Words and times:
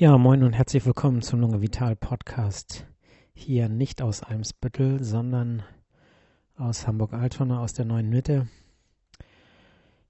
Ja, 0.00 0.16
moin 0.16 0.42
und 0.44 0.54
herzlich 0.54 0.86
willkommen 0.86 1.20
zum 1.20 1.40
Lunge 1.40 1.60
Vital 1.60 1.94
Podcast. 1.94 2.86
Hier 3.34 3.68
nicht 3.68 4.00
aus 4.00 4.22
Eimsbüttel, 4.22 5.04
sondern 5.04 5.62
aus 6.56 6.86
Hamburg-Altona, 6.86 7.60
aus 7.60 7.74
der 7.74 7.84
neuen 7.84 8.08
Mitte. 8.08 8.48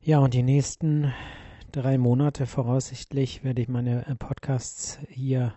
Ja, 0.00 0.20
und 0.20 0.32
die 0.32 0.44
nächsten 0.44 1.12
drei 1.72 1.98
Monate 1.98 2.46
voraussichtlich 2.46 3.42
werde 3.42 3.62
ich 3.62 3.68
meine 3.68 4.06
äh, 4.06 4.14
Podcasts 4.14 5.00
hier 5.08 5.54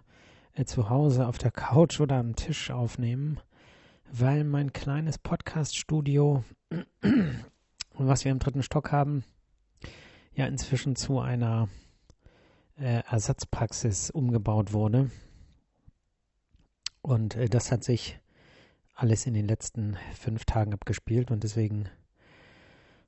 äh, 0.56 0.66
zu 0.66 0.90
Hause 0.90 1.28
auf 1.28 1.38
der 1.38 1.52
Couch 1.52 2.00
oder 2.00 2.16
am 2.16 2.36
Tisch 2.36 2.72
aufnehmen, 2.72 3.40
weil 4.12 4.46
mein 4.46 4.74
kleines 4.74 5.20
Podcast-Studio, 5.20 6.44
was 7.94 8.26
wir 8.26 8.32
im 8.32 8.40
dritten 8.40 8.64
Stock 8.64 8.92
haben, 8.92 9.26
ja 10.34 10.48
inzwischen 10.48 10.96
zu 10.96 11.20
einer 11.20 11.70
äh, 12.78 13.04
Ersatzpraxis 13.10 14.10
umgebaut 14.10 14.74
wurde. 14.74 15.10
Und 17.02 17.36
äh, 17.36 17.50
das 17.50 17.72
hat 17.72 17.84
sich 17.84 18.20
alles 18.96 19.26
in 19.26 19.34
den 19.34 19.48
letzten 19.48 19.98
fünf 20.16 20.46
Tagen 20.46 20.74
abgespielt 20.74 21.32
und 21.32 21.44
deswegen 21.44 21.90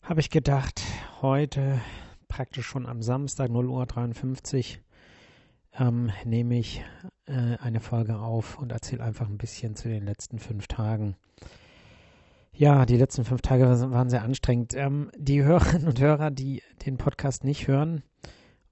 habe 0.02 0.20
ich 0.20 0.30
gedacht, 0.30 0.82
heute 1.22 1.80
praktisch 2.28 2.66
schon 2.66 2.86
am 2.86 3.02
Samstag 3.02 3.50
0.53 3.50 4.78
Uhr 4.78 4.82
ähm, 5.80 6.12
nehme 6.26 6.58
ich 6.58 6.84
äh, 7.28 7.58
eine 7.58 7.80
Folge 7.80 8.18
auf 8.18 8.58
und 8.58 8.72
erzähle 8.72 9.04
einfach 9.04 9.28
ein 9.28 9.38
bisschen 9.38 9.76
zu 9.76 9.90
den 9.90 10.06
letzten 10.06 10.40
fünf 10.40 10.68
Tagen. 10.68 11.16
Ja, 12.54 12.86
die 12.86 12.98
letzten 12.98 13.26
fünf 13.26 13.42
Tage 13.42 13.66
waren 13.92 14.10
sehr 14.10 14.24
anstrengend. 14.24 14.74
Ähm, 14.76 15.12
die 15.18 15.44
Hörerinnen 15.44 15.88
und 15.88 16.00
Hörer, 16.00 16.32
die 16.32 16.64
den 16.86 16.98
Podcast 16.98 17.44
nicht 17.44 17.68
hören 17.68 18.04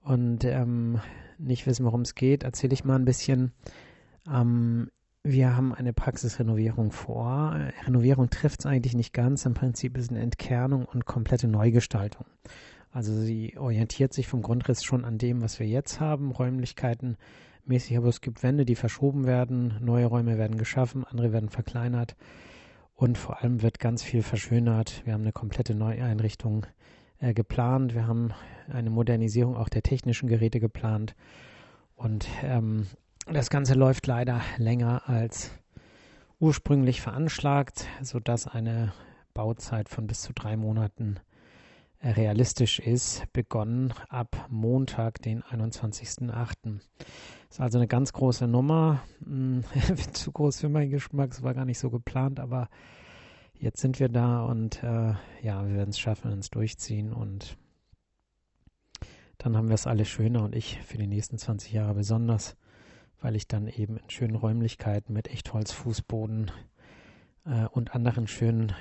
und 0.03 0.43
ähm, 0.45 0.99
nicht 1.37 1.65
wissen, 1.65 1.85
worum 1.85 2.01
es 2.01 2.15
geht, 2.15 2.43
erzähle 2.43 2.73
ich 2.73 2.83
mal 2.83 2.95
ein 2.95 3.05
bisschen. 3.05 3.51
Ähm, 4.29 4.89
wir 5.23 5.55
haben 5.55 5.73
eine 5.73 5.93
Praxisrenovierung 5.93 6.91
vor. 6.91 7.55
Renovierung 7.85 8.29
trifft 8.29 8.59
es 8.59 8.65
eigentlich 8.65 8.93
nicht 8.93 9.13
ganz. 9.13 9.45
Im 9.45 9.53
Prinzip 9.53 9.97
ist 9.97 10.05
es 10.05 10.09
eine 10.09 10.19
Entkernung 10.19 10.85
und 10.85 11.05
komplette 11.05 11.47
Neugestaltung. 11.47 12.25
Also 12.91 13.13
sie 13.13 13.57
orientiert 13.57 14.13
sich 14.13 14.27
vom 14.27 14.41
Grundriss 14.41 14.83
schon 14.83 15.05
an 15.05 15.17
dem, 15.17 15.41
was 15.41 15.59
wir 15.59 15.67
jetzt 15.67 15.99
haben, 15.99 16.31
Räumlichkeiten 16.31 17.17
mäßig, 17.65 17.97
aber 17.97 18.09
es 18.09 18.21
gibt 18.21 18.43
Wände, 18.43 18.65
die 18.65 18.75
verschoben 18.75 19.25
werden, 19.25 19.75
neue 19.79 20.05
Räume 20.05 20.37
werden 20.37 20.57
geschaffen, 20.57 21.05
andere 21.05 21.31
werden 21.31 21.49
verkleinert 21.49 22.15
und 22.93 23.17
vor 23.17 23.41
allem 23.41 23.61
wird 23.61 23.79
ganz 23.79 24.03
viel 24.03 24.21
verschönert. 24.21 25.01
Wir 25.05 25.13
haben 25.13 25.21
eine 25.21 25.31
komplette 25.31 25.73
Neueinrichtung 25.73 26.65
äh, 27.19 27.33
geplant, 27.33 27.93
wir 27.93 28.07
haben 28.07 28.33
eine 28.71 28.89
Modernisierung 28.89 29.55
auch 29.55 29.69
der 29.69 29.83
technischen 29.83 30.27
Geräte 30.27 30.59
geplant 30.59 31.15
und 31.95 32.27
ähm, 32.43 32.87
das 33.31 33.49
Ganze 33.49 33.73
läuft 33.73 34.07
leider 34.07 34.41
länger 34.57 35.07
als 35.07 35.51
ursprünglich 36.39 37.01
veranschlagt, 37.01 37.87
sodass 38.01 38.47
eine 38.47 38.93
Bauzeit 39.33 39.87
von 39.87 40.07
bis 40.07 40.21
zu 40.21 40.33
drei 40.33 40.57
Monaten 40.57 41.19
äh, 41.99 42.09
realistisch 42.09 42.79
ist, 42.79 43.23
begonnen 43.31 43.93
ab 44.09 44.47
Montag, 44.49 45.21
den 45.21 45.41
21.08. 45.41 46.79
Ist 47.49 47.61
also 47.61 47.77
eine 47.77 47.87
ganz 47.87 48.11
große 48.11 48.45
Nummer. 48.45 49.01
Hm, 49.23 49.63
zu 50.13 50.33
groß 50.33 50.59
für 50.59 50.69
meinen 50.69 50.91
Geschmack, 50.91 51.31
es 51.31 51.43
war 51.43 51.53
gar 51.53 51.65
nicht 51.65 51.79
so 51.79 51.89
geplant, 51.89 52.41
aber 52.41 52.67
jetzt 53.63 53.81
sind 53.81 53.99
wir 53.99 54.09
da 54.09 54.43
und 54.43 54.83
äh, 54.83 55.13
ja, 55.41 55.65
wir 55.65 55.75
werden 55.75 55.89
es 55.89 55.99
schaffen, 55.99 56.31
uns 56.31 56.49
durchziehen 56.49 57.13
und 57.13 57.57
dann 59.37 59.57
haben 59.57 59.67
wir 59.67 59.75
es 59.75 59.87
alle 59.87 60.05
schöner 60.05 60.43
und 60.43 60.55
ich 60.55 60.79
für 60.81 60.97
die 60.97 61.07
nächsten 61.07 61.37
20 61.37 61.71
Jahre 61.73 61.95
besonders 61.95 62.55
weil 63.23 63.35
ich 63.37 63.47
dann 63.47 63.67
eben 63.67 63.97
in 63.97 64.09
schönen 64.09 64.35
Räumlichkeiten 64.35 65.13
mit 65.13 65.29
Echtholzfußboden 65.29 66.51
äh, 67.45 67.65
und 67.67 67.95
anderen 67.95 68.27
schönen 68.27 68.73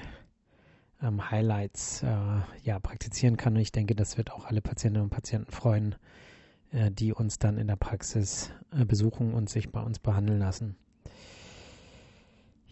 ähm, 1.00 1.30
Highlights 1.30 2.02
äh, 2.02 2.40
ja, 2.64 2.78
praktizieren 2.80 3.36
kann. 3.36 3.54
Und 3.54 3.60
ich 3.60 3.72
denke, 3.72 3.94
das 3.94 4.18
wird 4.18 4.32
auch 4.32 4.44
alle 4.44 4.60
Patientinnen 4.60 5.04
und 5.04 5.10
Patienten 5.10 5.52
freuen, 5.52 5.94
äh, 6.72 6.90
die 6.90 7.12
uns 7.12 7.38
dann 7.38 7.56
in 7.56 7.68
der 7.68 7.76
Praxis 7.76 8.50
äh, 8.76 8.84
besuchen 8.84 9.32
und 9.32 9.48
sich 9.48 9.70
bei 9.70 9.80
uns 9.80 10.00
behandeln 10.00 10.40
lassen. 10.40 10.76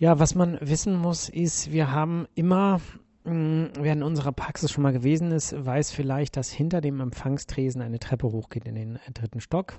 Ja, 0.00 0.18
was 0.18 0.34
man 0.34 0.56
wissen 0.62 0.96
muss, 0.96 1.28
ist, 1.28 1.72
wir 1.72 1.92
haben 1.92 2.26
immer 2.34 2.80
mm, 3.24 3.64
Wer 3.78 3.92
in 3.92 4.02
unserer 4.02 4.32
Praxis 4.32 4.70
schon 4.70 4.82
mal 4.82 4.94
gewesen 4.94 5.30
ist, 5.30 5.54
weiß 5.54 5.92
vielleicht, 5.92 6.38
dass 6.38 6.50
hinter 6.50 6.80
dem 6.80 7.02
Empfangstresen 7.02 7.82
eine 7.82 7.98
Treppe 7.98 8.32
hochgeht 8.32 8.64
in 8.64 8.76
den 8.76 8.96
äh, 8.96 9.12
dritten 9.12 9.42
Stock. 9.42 9.78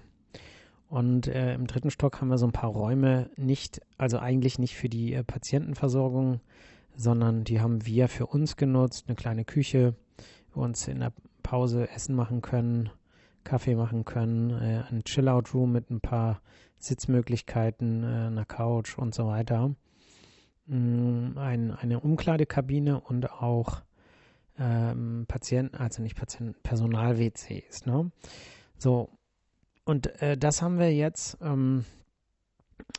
Und 0.89 1.25
äh, 1.25 1.55
im 1.55 1.65
dritten 1.65 1.89
Stock 1.89 2.21
haben 2.21 2.27
wir 2.27 2.37
so 2.37 2.45
ein 2.45 2.51
paar 2.51 2.69
Räume, 2.69 3.31
nicht, 3.35 3.81
also 3.97 4.19
eigentlich 4.19 4.59
nicht 4.59 4.75
für 4.75 4.89
die 4.89 5.15
äh, 5.15 5.23
Patientenversorgung, 5.23 6.39
sondern 6.95 7.43
die 7.43 7.59
haben 7.59 7.87
wir 7.87 8.07
für 8.07 8.27
uns 8.27 8.57
genutzt. 8.57 9.05
Eine 9.07 9.15
kleine 9.15 9.43
Küche, 9.43 9.95
wo 10.53 10.61
wir 10.61 10.65
uns 10.65 10.87
in 10.87 10.99
der 10.99 11.13
Pause 11.41 11.89
Essen 11.89 12.13
machen 12.13 12.43
können, 12.43 12.91
Kaffee 13.43 13.73
machen 13.73 14.05
können, 14.05 14.51
äh, 14.51 14.83
ein 14.87 15.03
Chill-Out-Room 15.03 15.71
mit 15.71 15.89
ein 15.89 15.99
paar 15.99 16.43
Sitzmöglichkeiten, 16.77 18.03
äh, 18.03 18.27
einer 18.27 18.45
Couch 18.45 18.99
und 18.99 19.15
so 19.15 19.25
weiter. 19.25 19.73
Mm, 20.65 21.37
ein, 21.37 21.71
eine 21.71 21.99
Umkleidekabine 21.99 22.99
und 23.01 23.31
auch 23.31 23.81
ähm, 24.57 25.25
Patienten, 25.27 25.75
also 25.75 26.01
nicht 26.01 26.15
Patienten, 26.15 26.55
Personal-WCs. 26.61 27.85
Ne? 27.85 28.11
So, 28.77 29.09
und 29.85 30.21
äh, 30.21 30.37
das 30.37 30.61
haben 30.61 30.77
wir 30.77 30.93
jetzt 30.93 31.37
ähm, 31.41 31.85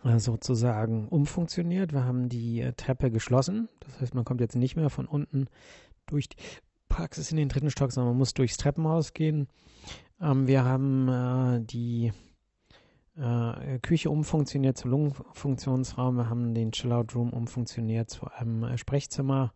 äh, 0.04 0.18
sozusagen 0.18 1.08
umfunktioniert. 1.08 1.92
Wir 1.92 2.04
haben 2.04 2.28
die 2.28 2.60
äh, 2.60 2.72
Treppe 2.72 3.10
geschlossen. 3.10 3.68
Das 3.80 4.00
heißt, 4.00 4.14
man 4.14 4.24
kommt 4.24 4.40
jetzt 4.40 4.56
nicht 4.56 4.76
mehr 4.76 4.90
von 4.90 5.06
unten 5.06 5.46
durch 6.06 6.28
die 6.28 6.36
Praxis 6.88 7.30
in 7.30 7.36
den 7.36 7.48
dritten 7.48 7.70
Stock, 7.70 7.92
sondern 7.92 8.12
man 8.12 8.18
muss 8.18 8.34
durchs 8.34 8.56
Treppenhaus 8.56 9.12
gehen. 9.12 9.48
Ähm, 10.20 10.46
wir 10.46 10.64
haben 10.64 11.08
äh, 11.08 11.60
die 11.64 12.12
äh, 13.16 13.78
Küche 13.80 14.10
umfunktioniert 14.10 14.76
zum 14.76 14.90
Lungenfunktionsraum. 14.90 16.16
Wir 16.16 16.28
haben 16.30 16.54
den 16.54 16.72
Chillout-Room 16.72 17.30
umfunktioniert 17.30 18.10
zu 18.10 18.26
einem 18.26 18.64
äh, 18.64 18.78
Sprechzimmer. 18.78 19.52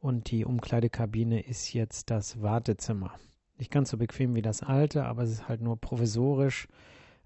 Und 0.00 0.30
die 0.30 0.44
Umkleidekabine 0.44 1.40
ist 1.40 1.72
jetzt 1.72 2.10
das 2.10 2.40
Wartezimmer 2.40 3.14
nicht 3.58 3.70
ganz 3.70 3.90
so 3.90 3.96
bequem 3.96 4.34
wie 4.34 4.42
das 4.42 4.62
alte, 4.62 5.04
aber 5.04 5.22
es 5.22 5.30
ist 5.30 5.48
halt 5.48 5.60
nur 5.60 5.76
provisorisch. 5.80 6.68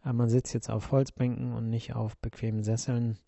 Äh, 0.04 0.12
man 0.12 0.28
sitzt 0.28 0.54
jetzt 0.54 0.70
auf 0.70 0.90
Holzbänken 0.90 1.52
und 1.52 1.68
nicht 1.68 1.94
auf 1.94 2.16
bequemen 2.18 2.62
Sesseln. 2.62 3.18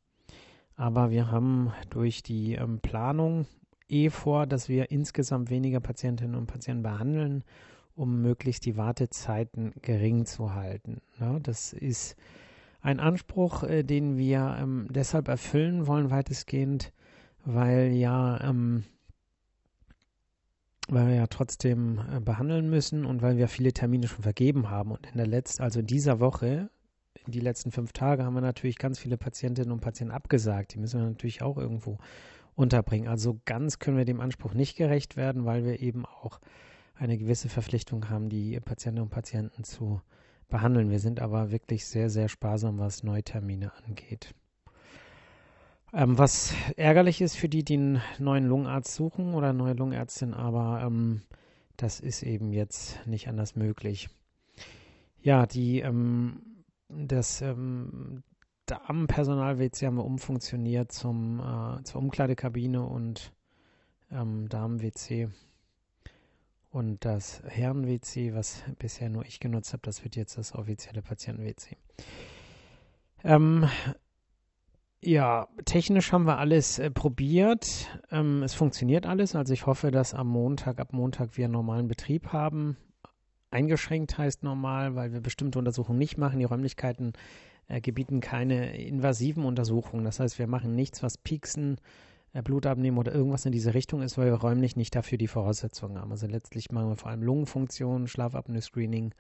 Aber 0.77 1.11
wir 1.11 1.31
haben 1.31 1.73
durch 1.91 2.23
die 2.23 2.55
ähm, 2.55 2.81
Planung 2.81 3.47
eh 3.89 4.11
vor, 4.11 4.47
dass 4.47 4.69
wir 4.69 4.91
insgesamt 4.91 5.51
weniger 5.51 5.81
Patientinnen 5.81 6.35
und 6.35 6.47
Patienten 6.47 6.83
behandeln, 6.83 7.45
um 7.95 8.21
möglichst 8.21 8.67
die 8.67 8.77
Wartezeiten 8.77 9.73
gering 9.83 10.27
zu 10.27 10.55
halten. 10.55 11.01
Ja, 11.21 11.39
das 11.39 11.73
ist 11.73 12.17
ein 12.81 13.01
Anspruch, 13.01 13.63
äh, 13.63 13.83
den 13.83 14.19
wir 14.19 14.57
ähm, 14.61 14.89
deshalb 14.91 15.29
erfüllen 15.29 15.87
wollen, 15.87 16.11
weitestgehend, 16.11 16.93
weil 17.45 17.93
ja 17.93 18.41
ähm, 18.43 18.85
weil 20.89 21.09
wir 21.09 21.15
ja 21.15 21.27
trotzdem 21.27 22.01
äh, 22.13 22.21
behandeln 22.21 22.69
müssen 22.69 23.05
und 23.05 23.23
weil 23.23 23.37
wir 23.37 23.49
viele 23.49 23.73
Termine 23.73 24.09
schon 24.09 24.23
vergeben 24.23 24.71
haben. 24.71 24.91
Und 24.91 25.07
in 25.07 25.17
der 25.17 25.27
letzten, 25.27 25.63
also 25.63 25.81
in 25.81 25.87
dieser 25.87 26.21
Woche, 26.21 26.69
in 27.25 27.33
die 27.33 27.41
letzten 27.41 27.71
fünf 27.71 27.93
Tage, 27.93 28.25
haben 28.25 28.35
wir 28.35 28.41
natürlich 28.41 28.77
ganz 28.77 28.99
viele 28.99 29.17
Patientinnen 29.17 29.73
und 29.73 29.81
Patienten 29.81 30.13
abgesagt. 30.13 30.75
Die 30.75 30.79
müssen 30.79 31.01
wir 31.01 31.09
natürlich 31.09 31.43
auch 31.43 31.57
irgendwo 31.57 31.99
unterbringen. 32.55 33.09
Also 33.09 33.41
ganz 33.47 33.79
können 33.79 33.97
wir 33.97 34.05
dem 34.05 34.21
Anspruch 34.21 34.55
nicht 34.55 34.77
gerecht 34.77 35.17
werden, 35.17 35.45
weil 35.45 35.65
wir 35.65 35.81
eben 35.81 36.05
auch 36.05 36.41
eine 36.95 37.19
gewisse 37.19 37.49
Verpflichtung 37.49 38.09
haben, 38.09 38.29
die 38.29 38.59
Patientinnen 38.61 39.05
und 39.05 39.11
Patienten 39.11 39.65
zu 39.65 40.01
behandeln. 40.49 40.91
Wir 40.91 41.01
sind 41.01 41.21
aber 41.21 41.51
wirklich 41.51 41.87
sehr, 41.87 42.11
sehr 42.11 42.29
sparsam, 42.29 42.79
was 42.79 43.03
Neutermine 43.03 43.73
angeht. 43.87 44.35
Ähm, 45.93 46.19
was 46.19 46.55
ärgerlich 46.77 47.21
ist 47.21 47.37
für 47.37 47.49
die, 47.49 47.65
die 47.65 47.75
einen 47.75 48.03
neuen 48.19 48.47
Lungenarzt 48.47 48.95
suchen 48.95 49.35
oder 49.35 49.53
neue 49.53 49.75
Lungenärztin, 49.75 50.35
aber 50.35 50.83
ähm, 50.85 51.23
das 51.77 52.01
ist 52.01 52.23
eben 52.23 52.53
jetzt 52.53 53.07
nicht 53.07 53.29
anders 53.29 53.55
möglich. 53.57 54.09
Ja, 55.21 55.47
die, 55.47 55.81
ähm, 55.81 56.65
das 56.89 57.43
ähm, 57.43 58.23
Damenpersonal-WC 58.67 59.87
haben 59.87 59.97
wir 59.97 60.05
umfunktioniert 60.05 60.93
zum, 60.93 61.41
äh, 61.41 61.83
zur 61.85 62.01
Umkleidekabine 62.01 62.83
und 62.83 63.33
ähm, 64.11 64.49
Damen-WC. 64.49 65.29
Und 66.75 67.05
das 67.05 67.41
Herren-WC, 67.47 68.35
was 68.35 68.65
bisher 68.81 69.09
nur 69.09 69.25
ich 69.25 69.39
genutzt 69.39 69.73
habe, 69.73 69.83
das 69.85 70.03
wird 70.03 70.17
jetzt 70.17 70.37
das 70.39 70.57
offizielle 70.57 71.03
Patienten-WC. 71.03 71.77
Ähm, 73.23 73.69
ja, 75.01 75.47
technisch 75.67 76.11
haben 76.11 76.25
wir 76.25 76.39
alles 76.39 76.81
äh, 76.81 76.91
probiert. 76.91 77.89
Ähm, 78.11 78.43
es 78.43 78.55
funktioniert 78.55 79.07
alles. 79.07 79.37
Also 79.37 79.53
ich 79.53 79.67
hoffe, 79.67 79.93
dass 79.93 80.15
am 80.15 80.27
Montag, 80.27 80.81
ab 80.81 80.93
Montag 80.93 81.37
wir 81.37 81.47
normalen 81.47 81.87
Betrieb 81.87 82.33
haben. 82.33 82.77
eingeschränkt 83.53 84.19
heißt 84.19 84.43
normal, 84.43 84.97
weil 84.97 85.13
wir 85.13 85.21
bestimmte 85.21 85.61
Untersuchungen 85.61 86.01
nicht 86.01 86.19
machen. 86.19 86.41
Die 86.41 86.45
Räumlichkeiten 86.45 87.13
äh, 87.69 87.81
gebieten 87.81 88.19
keine 88.19 88.77
invasiven 88.77 89.45
Untersuchungen. 89.45 90.05
Das 90.05 90.19
heißt, 90.19 90.41
wir 90.41 90.49
machen 90.49 90.75
nichts, 90.75 91.05
was 91.05 91.19
Pieksen, 91.19 91.77
äh, 91.77 91.81
Blut 92.43 92.67
abnehmen 92.67 92.99
oder 92.99 93.15
irgendwas 93.15 93.47
in 93.47 93.53
diese 93.53 93.75
Richtung 93.75 94.03
ist, 94.03 94.19
weil 94.19 94.27
wir 94.27 94.35
räumlich 94.35 94.77
nicht 94.77 94.95
dafür 94.95 95.19
die 95.19 95.29
Voraussetzungen 95.29 95.99
haben. 95.99 96.11
Also 96.11 96.27
letztlich 96.27 96.71
machen 96.73 96.89
wir 96.89 96.97
vor 96.97 97.11
allem 97.11 97.23
Lungenfunktion, 97.23 98.09
Schlafapnoe-Screening, 98.09 99.15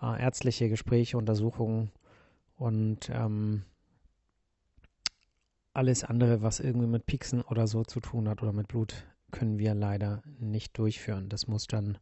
äh, 0.00 0.22
ärztliche 0.22 0.68
Gespräche, 0.68 1.18
Untersuchungen 1.18 1.90
und 2.56 3.10
ähm, 3.12 3.62
alles 5.74 6.04
andere, 6.04 6.42
was 6.42 6.60
irgendwie 6.60 6.86
mit 6.86 7.06
Pieksen 7.06 7.42
oder 7.42 7.66
so 7.66 7.84
zu 7.84 8.00
tun 8.00 8.28
hat 8.28 8.42
oder 8.42 8.52
mit 8.52 8.68
Blut, 8.68 9.06
können 9.30 9.58
wir 9.58 9.74
leider 9.74 10.22
nicht 10.38 10.76
durchführen. 10.78 11.28
Das 11.28 11.46
muss 11.46 11.66
dann 11.66 11.94
äh, 11.94 11.98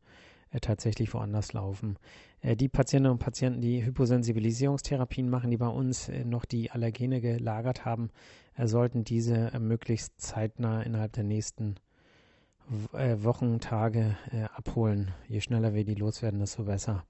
tatsächlich 0.60 1.12
woanders 1.14 1.52
laufen. 1.52 1.98
Äh, 2.40 2.56
die 2.56 2.68
Patientinnen 2.68 3.12
und 3.12 3.18
Patienten, 3.18 3.60
die 3.60 3.84
Hyposensibilisierungstherapien 3.84 5.28
machen, 5.28 5.50
die 5.50 5.56
bei 5.56 5.68
uns 5.68 6.08
äh, 6.08 6.24
noch 6.24 6.44
die 6.44 6.70
Allergene 6.70 7.20
gelagert 7.20 7.84
haben, 7.84 8.10
äh, 8.56 8.66
sollten 8.66 9.04
diese 9.04 9.52
äh, 9.52 9.58
möglichst 9.58 10.20
zeitnah 10.20 10.82
innerhalb 10.82 11.12
der 11.12 11.24
nächsten 11.24 11.76
äh, 12.92 13.16
Wochen, 13.22 13.60
Tage 13.60 14.16
abholen. 14.54 15.12
Je 15.28 15.40
schneller 15.40 15.74
wir 15.74 15.84
die 15.84 15.94
loswerden, 15.94 16.40
desto 16.40 16.64
besser. 16.64 17.04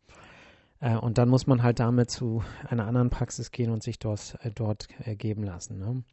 und 1.00 1.18
dann 1.18 1.28
muss 1.28 1.48
man 1.48 1.64
halt 1.64 1.80
damit 1.80 2.10
zu 2.10 2.44
einer 2.68 2.86
anderen 2.86 3.10
Praxis 3.10 3.50
gehen 3.50 3.72
und 3.72 3.82
sich 3.82 3.98
dort, 3.98 4.38
dort 4.54 4.88
geben 5.04 5.42
lassen. 5.42 5.78
Ne? 5.80 6.04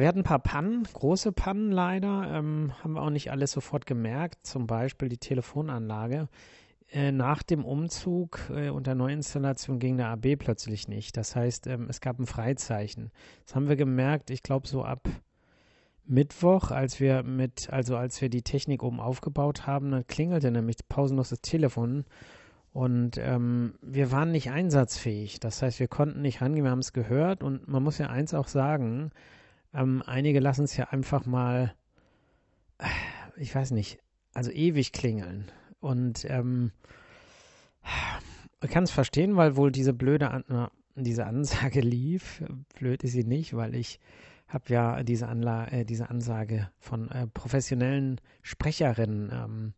Wir 0.00 0.08
hatten 0.08 0.20
ein 0.20 0.24
paar 0.24 0.40
Pannen, 0.40 0.82
große 0.92 1.30
Pannen 1.30 1.70
leider, 1.70 2.28
ähm, 2.32 2.72
haben 2.82 2.94
wir 2.94 3.02
auch 3.02 3.10
nicht 3.10 3.30
alles 3.30 3.52
sofort 3.52 3.86
gemerkt. 3.86 4.44
Zum 4.44 4.66
Beispiel 4.66 5.08
die 5.08 5.18
Telefonanlage. 5.18 6.28
Äh, 6.90 7.12
nach 7.12 7.44
dem 7.44 7.64
Umzug 7.64 8.40
äh, 8.50 8.70
und 8.70 8.88
der 8.88 8.96
Neuinstallation 8.96 9.78
ging 9.78 9.96
der 9.96 10.08
AB 10.08 10.36
plötzlich 10.36 10.88
nicht. 10.88 11.16
Das 11.16 11.36
heißt, 11.36 11.68
ähm, 11.68 11.86
es 11.88 12.00
gab 12.00 12.18
ein 12.18 12.26
Freizeichen. 12.26 13.12
Das 13.46 13.54
haben 13.54 13.68
wir 13.68 13.76
gemerkt, 13.76 14.30
ich 14.30 14.42
glaube, 14.42 14.66
so 14.66 14.82
ab 14.84 15.08
Mittwoch, 16.06 16.72
als 16.72 16.98
wir 16.98 17.22
mit, 17.22 17.72
also 17.72 17.96
als 17.96 18.20
wir 18.20 18.28
die 18.28 18.42
Technik 18.42 18.82
oben 18.82 19.00
aufgebaut 19.00 19.66
haben, 19.66 19.92
dann 19.92 20.06
klingelte 20.06 20.50
nämlich 20.50 20.76
pausenlos 20.88 21.30
das 21.30 21.40
Telefon 21.40 22.04
und 22.72 23.16
ähm, 23.18 23.74
wir 23.80 24.10
waren 24.12 24.32
nicht 24.32 24.50
einsatzfähig. 24.50 25.40
Das 25.40 25.62
heißt, 25.62 25.80
wir 25.80 25.88
konnten 25.88 26.20
nicht 26.20 26.42
rangehen, 26.42 26.64
wir 26.64 26.72
haben 26.72 26.80
es 26.80 26.92
gehört 26.92 27.42
und 27.42 27.68
man 27.68 27.82
muss 27.82 27.98
ja 27.98 28.08
eins 28.08 28.34
auch 28.34 28.48
sagen, 28.48 29.12
ähm, 29.74 30.02
einige 30.06 30.40
lassen 30.40 30.64
es 30.64 30.76
ja 30.76 30.88
einfach 30.88 31.26
mal, 31.26 31.74
ich 33.36 33.54
weiß 33.54 33.72
nicht, 33.72 33.98
also 34.32 34.50
ewig 34.50 34.92
klingeln. 34.92 35.50
Und 35.80 36.24
ähm, 36.28 36.72
ich 38.62 38.70
kann 38.70 38.84
es 38.84 38.90
verstehen, 38.90 39.36
weil 39.36 39.56
wohl 39.56 39.70
diese 39.70 39.92
blöde 39.92 40.30
An 40.30 40.70
diese 40.96 41.26
Ansage 41.26 41.80
lief. 41.82 42.42
Blöd 42.78 43.02
ist 43.04 43.12
sie 43.12 43.24
nicht, 43.24 43.54
weil 43.54 43.74
ich 43.74 44.00
habe 44.48 44.72
ja 44.72 45.02
diese, 45.02 45.28
Anla 45.28 45.66
äh, 45.68 45.84
diese 45.84 46.10
Ansage 46.10 46.70
von 46.78 47.10
äh, 47.10 47.26
professionellen 47.26 48.20
Sprecherinnen, 48.42 49.30
ähm, 49.32 49.74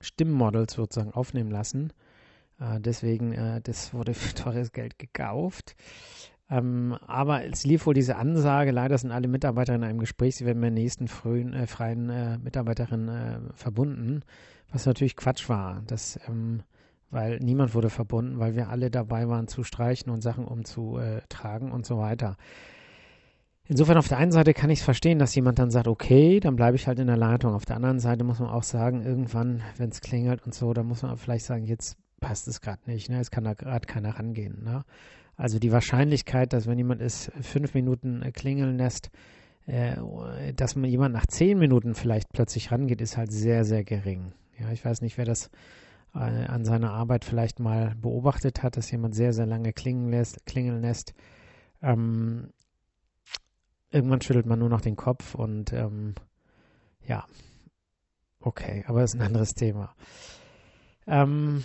Stimmmodels 0.00 0.74
sozusagen 0.74 1.12
aufnehmen 1.12 1.50
lassen. 1.50 1.92
Äh, 2.58 2.80
deswegen, 2.80 3.32
äh, 3.32 3.60
das 3.60 3.94
wurde 3.94 4.14
für 4.14 4.34
teures 4.34 4.72
Geld 4.72 4.98
gekauft. 4.98 5.76
Ähm, 6.50 6.96
aber 7.06 7.44
es 7.44 7.64
lief 7.64 7.86
wohl 7.86 7.94
diese 7.94 8.16
Ansage, 8.16 8.70
leider 8.70 8.96
sind 8.96 9.10
alle 9.10 9.28
Mitarbeiterinnen 9.28 9.82
in 9.82 9.90
einem 9.90 9.98
Gespräch, 10.00 10.36
sie 10.36 10.46
werden 10.46 10.60
mit 10.60 10.68
der 10.68 10.82
nächsten 10.82 11.08
frühen, 11.08 11.52
äh, 11.52 11.66
freien 11.66 12.08
äh, 12.08 12.38
Mitarbeiterin 12.38 13.08
äh, 13.08 13.38
verbunden, 13.54 14.22
was 14.72 14.86
natürlich 14.86 15.16
Quatsch 15.16 15.48
war. 15.48 15.82
Das, 15.86 16.18
ähm, 16.26 16.62
weil 17.10 17.38
niemand 17.38 17.74
wurde 17.74 17.90
verbunden, 17.90 18.38
weil 18.38 18.54
wir 18.54 18.68
alle 18.68 18.90
dabei 18.90 19.28
waren 19.28 19.48
zu 19.48 19.62
streichen 19.62 20.10
und 20.10 20.22
Sachen 20.22 20.44
umzutragen 20.44 21.70
und 21.72 21.86
so 21.86 21.98
weiter. 21.98 22.36
Insofern 23.66 23.98
auf 23.98 24.08
der 24.08 24.16
einen 24.16 24.32
Seite 24.32 24.54
kann 24.54 24.70
ich 24.70 24.78
es 24.78 24.84
verstehen, 24.84 25.18
dass 25.18 25.34
jemand 25.34 25.58
dann 25.58 25.70
sagt, 25.70 25.88
okay, 25.88 26.40
dann 26.40 26.56
bleibe 26.56 26.76
ich 26.76 26.86
halt 26.86 26.98
in 26.98 27.06
der 27.06 27.18
Leitung. 27.18 27.52
Auf 27.52 27.66
der 27.66 27.76
anderen 27.76 27.98
Seite 27.98 28.24
muss 28.24 28.38
man 28.38 28.48
auch 28.48 28.62
sagen, 28.62 29.02
irgendwann, 29.02 29.62
wenn 29.76 29.90
es 29.90 30.00
klingelt 30.00 30.46
und 30.46 30.54
so, 30.54 30.72
dann 30.72 30.86
muss 30.86 31.02
man 31.02 31.18
vielleicht 31.18 31.44
sagen, 31.44 31.64
jetzt 31.64 31.98
passt 32.18 32.48
es 32.48 32.62
gerade 32.62 32.80
nicht, 32.86 33.10
ne? 33.10 33.20
Es 33.20 33.30
kann 33.30 33.44
da 33.44 33.52
gerade 33.52 33.86
keiner 33.86 34.18
rangehen. 34.18 34.64
Ne? 34.64 34.84
Also 35.38 35.60
die 35.60 35.70
Wahrscheinlichkeit, 35.70 36.52
dass 36.52 36.66
wenn 36.66 36.78
jemand 36.78 37.00
es 37.00 37.30
fünf 37.40 37.72
Minuten 37.72 38.22
äh, 38.22 38.32
klingeln 38.32 38.76
lässt, 38.76 39.10
äh, 39.66 39.96
dass 40.52 40.74
man 40.74 40.90
jemand 40.90 41.14
nach 41.14 41.26
zehn 41.26 41.58
Minuten 41.58 41.94
vielleicht 41.94 42.32
plötzlich 42.32 42.72
rangeht, 42.72 43.00
ist 43.00 43.16
halt 43.16 43.30
sehr, 43.30 43.64
sehr 43.64 43.84
gering. 43.84 44.32
Ja, 44.58 44.72
ich 44.72 44.84
weiß 44.84 45.00
nicht, 45.00 45.16
wer 45.16 45.24
das 45.24 45.48
äh, 46.12 46.18
an 46.18 46.64
seiner 46.64 46.90
Arbeit 46.90 47.24
vielleicht 47.24 47.60
mal 47.60 47.94
beobachtet 47.94 48.64
hat, 48.64 48.76
dass 48.76 48.90
jemand 48.90 49.14
sehr, 49.14 49.32
sehr 49.32 49.46
lange 49.46 49.72
klingeln 49.72 50.10
lässt. 50.10 50.44
Klingeln 50.44 50.82
lässt. 50.82 51.14
Ähm, 51.82 52.48
irgendwann 53.92 54.20
schüttelt 54.20 54.46
man 54.46 54.58
nur 54.58 54.68
noch 54.68 54.80
den 54.80 54.96
Kopf 54.96 55.36
und 55.36 55.72
ähm, 55.72 56.16
ja, 57.06 57.24
okay, 58.40 58.84
aber 58.88 59.02
das 59.02 59.14
ist 59.14 59.20
ein 59.20 59.26
anderes 59.26 59.54
Thema. 59.54 59.94
Ähm, 61.06 61.62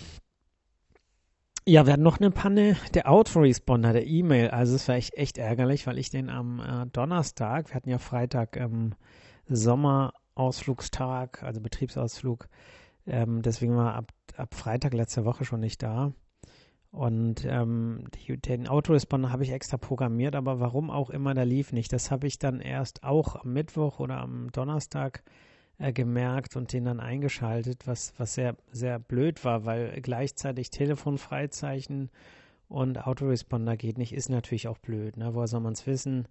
ja, 1.65 1.85
wir 1.85 1.93
hatten 1.93 2.03
noch 2.03 2.19
eine 2.19 2.31
Panne. 2.31 2.75
Der 2.93 3.09
Autoresponder, 3.09 3.93
der 3.93 4.05
E-Mail. 4.05 4.49
Also 4.49 4.75
es 4.75 4.87
war 4.87 4.95
echt, 4.95 5.13
echt 5.15 5.37
ärgerlich, 5.37 5.87
weil 5.87 5.97
ich 5.97 6.09
den 6.09 6.29
am 6.29 6.59
äh, 6.59 6.85
Donnerstag, 6.87 7.69
wir 7.69 7.75
hatten 7.75 7.89
ja 7.89 7.99
Freitag 7.99 8.57
ähm, 8.57 8.95
Sommerausflugstag, 9.47 11.43
also 11.43 11.61
Betriebsausflug. 11.61 12.47
Ähm, 13.07 13.41
deswegen 13.41 13.75
war 13.77 13.95
ab, 13.95 14.11
ab 14.35 14.53
Freitag 14.55 14.93
letzte 14.93 15.25
Woche 15.25 15.45
schon 15.45 15.61
nicht 15.61 15.81
da. 15.83 16.11
Und 16.91 17.45
ähm, 17.45 18.05
die, 18.13 18.37
den 18.37 18.67
Autoresponder 18.67 19.31
habe 19.31 19.43
ich 19.43 19.51
extra 19.51 19.77
programmiert, 19.77 20.35
aber 20.35 20.59
warum 20.59 20.91
auch 20.91 21.09
immer, 21.09 21.33
der 21.33 21.45
lief 21.45 21.71
nicht. 21.71 21.91
Das 21.93 22.11
habe 22.11 22.27
ich 22.27 22.39
dann 22.39 22.59
erst 22.59 23.03
auch 23.03 23.35
am 23.37 23.53
Mittwoch 23.53 23.99
oder 23.99 24.17
am 24.17 24.51
Donnerstag 24.51 25.23
äh, 25.25 25.52
gemerkt 25.91 26.55
und 26.55 26.71
den 26.71 26.85
dann 26.85 26.99
eingeschaltet, 26.99 27.87
was, 27.87 28.13
was 28.17 28.33
sehr, 28.35 28.55
sehr 28.71 28.99
blöd 28.99 29.43
war, 29.43 29.65
weil 29.65 29.99
gleichzeitig 30.01 30.69
Telefonfreizeichen 30.69 32.09
und 32.69 33.05
Autoresponder 33.05 33.75
geht 33.75 33.97
nicht, 33.97 34.13
ist 34.13 34.29
natürlich 34.29 34.67
auch 34.67 34.77
blöd. 34.77 35.17
Ne? 35.17 35.35
Woher 35.35 35.47
soll 35.47 35.59
man 35.59 35.73
es 35.73 35.85
wissen? 35.85 36.27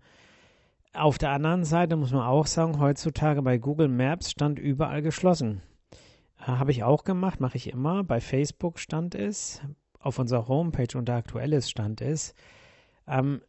Auf 0.94 1.18
der 1.18 1.30
anderen 1.30 1.64
Seite 1.64 1.96
muss 1.96 2.12
man 2.12 2.22
auch 2.22 2.46
sagen, 2.46 2.78
heutzutage 2.78 3.42
bei 3.42 3.58
Google 3.58 3.88
Maps 3.88 4.30
stand 4.30 4.58
überall 4.58 5.02
geschlossen. 5.02 5.62
Äh, 6.38 6.46
Habe 6.46 6.70
ich 6.70 6.82
auch 6.84 7.04
gemacht, 7.04 7.40
mache 7.40 7.56
ich 7.56 7.70
immer. 7.70 8.04
Bei 8.04 8.20
Facebook 8.20 8.78
stand 8.78 9.14
es, 9.14 9.60
auf 9.98 10.18
unserer 10.18 10.48
Homepage 10.48 10.98
unter 10.98 11.14
Aktuelles 11.14 11.70
stand 11.70 12.00
es. 12.00 12.34
Ähm, 13.06 13.40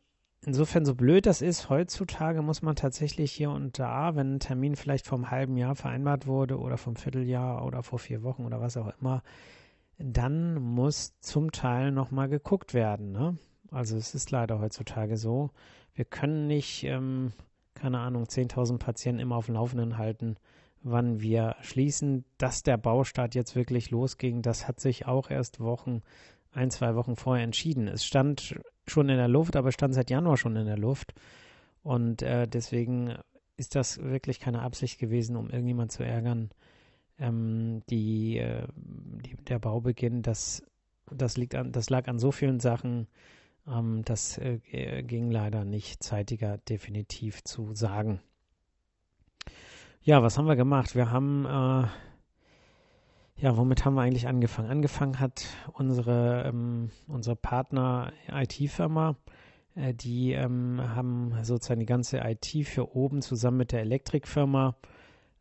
insofern, 0.46 0.86
so 0.86 0.96
blöd 0.96 1.26
das 1.26 1.42
ist, 1.42 1.70
heutzutage 1.70 2.42
muss 2.42 2.62
man 2.62 2.76
tatsächlich 2.76 3.32
hier 3.32 3.52
und 3.52 3.80
da, 3.80 4.16
wenn 4.16 4.36
ein 4.36 4.40
Termin 4.40 4.76
vielleicht 4.76 5.06
vom 5.08 5.32
halben 5.32 5.58
Jahr 5.58 5.76
vereinbart 5.76 6.28
wurde 6.28 6.60
oder 6.60 6.78
vom 6.78 6.96
Vierteljahr 6.96 7.66
oder 7.66 7.84
vor 7.84 8.00
vier 8.00 8.24
Wochen 8.24 8.46
oder 8.46 8.62
was 8.62 8.78
auch 8.78 8.92
immer, 9.00 9.24
dann 9.98 10.56
muss 10.56 11.14
zum 11.20 11.52
Teil 11.52 11.92
nochmal 11.92 12.30
geguckt 12.30 12.74
werden. 12.74 13.12
Ne? 13.12 13.38
Also 13.72 13.98
es 13.98 14.16
ist 14.16 14.32
leider 14.32 14.60
heutzutage 14.60 15.18
so. 15.18 15.50
Wir 15.94 16.06
können 16.06 16.48
nicht, 16.48 16.84
ähm, 16.84 17.34
keine 17.76 18.00
Ahnung, 18.00 18.26
10.000 18.26 18.78
Patienten 18.78 19.22
immer 19.22 19.36
auf 19.36 19.46
dem 19.48 19.56
Laufenden 19.56 19.98
halten, 19.98 20.38
wann 20.82 21.22
wir 21.22 21.56
schließen. 21.62 22.26
Dass 22.38 22.64
der 22.64 22.78
Baustart 22.78 23.36
jetzt 23.36 23.56
wirklich 23.56 23.92
losging, 23.92 24.42
das 24.42 24.68
hat 24.68 24.80
sich 24.80 25.06
auch 25.06 25.30
erst 25.30 25.60
Wochen, 25.60 26.02
ein, 26.54 26.70
zwei 26.72 26.96
Wochen 26.96 27.16
vorher 27.16 27.44
entschieden. 27.44 27.88
Es 27.88 28.06
stand 28.06 28.56
schon 28.88 29.10
in 29.10 29.18
der 29.18 29.28
Luft, 29.28 29.56
aber 29.56 29.72
stand 29.72 29.94
seit 29.94 30.10
Januar 30.10 30.38
schon 30.38 30.56
in 30.56 30.66
der 30.66 30.78
Luft. 30.78 31.14
Und 31.84 32.22
äh, 32.22 32.48
deswegen 32.48 33.16
ist 33.58 33.76
das 33.76 34.02
wirklich 34.02 34.40
keine 34.40 34.62
Absicht 34.62 35.00
gewesen, 35.00 35.36
um 35.36 35.50
irgendjemand 35.50 35.92
zu 35.92 36.04
ärgern. 36.04 36.50
Ähm, 37.20 37.82
die, 37.90 38.38
äh, 38.38 38.68
die, 38.76 39.36
der 39.44 39.60
Baubeginn, 39.60 40.22
das, 40.22 40.64
das, 41.12 41.38
liegt 41.38 41.56
an, 41.56 41.72
das 41.72 41.90
lag 41.90 42.08
an 42.08 42.20
so 42.20 42.32
vielen 42.32 42.60
Sachen, 42.60 43.08
ähm, 43.68 44.02
das 44.06 44.38
äh, 44.38 44.60
ging 45.04 45.30
leider 45.32 45.66
nicht 45.66 46.04
zeitiger 46.04 46.58
definitiv 46.58 47.44
zu 47.44 47.74
sagen. 47.74 48.22
Ja, 50.02 50.22
was 50.22 50.38
haben 50.38 50.48
wir 50.48 50.56
gemacht? 50.56 50.96
Wir 50.96 51.12
haben 51.12 51.46
äh, 51.46 51.88
ja, 53.36 53.58
womit 53.58 53.84
haben 53.84 53.96
wir 53.96 54.02
eigentlich 54.02 54.28
angefangen? 54.28 54.70
Angefangen 54.70 55.20
hat 55.20 55.46
unsere, 55.74 56.44
ähm, 56.46 56.90
unsere 57.08 57.36
Partner-IT-Firma. 57.36 59.16
Äh, 59.76 59.94
die 59.94 60.34
ähm, 60.34 60.82
haben 60.96 61.34
sozusagen 61.42 61.80
die 61.80 61.86
ganze 61.86 62.20
IT 62.20 62.68
für 62.68 62.96
oben 62.96 63.22
zusammen 63.22 63.58
mit 63.58 63.72
der 63.72 63.82
Elektrikfirma. 63.82 64.76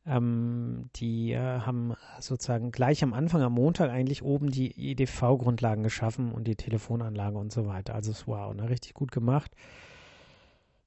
Ähm, 0.05 0.89
die 0.97 1.33
äh, 1.33 1.61
haben 1.61 1.95
sozusagen 2.19 2.73
gleich 2.73 3.05
am 3.05 3.13
Anfang, 3.13 3.43
am 3.43 3.53
Montag 3.53 3.91
eigentlich 3.91 4.23
oben 4.23 4.51
die 4.51 4.93
EDV-Grundlagen 4.93 5.85
geschaffen 5.85 6.33
und 6.33 6.49
die 6.49 6.57
Telefonanlage 6.57 7.39
und 7.39 7.53
so 7.53 7.67
weiter. 7.67 7.95
Also 7.95 8.13
wow, 8.27 8.53
ne, 8.55 8.69
richtig 8.69 8.95
gut 8.95 9.13
gemacht. 9.13 9.53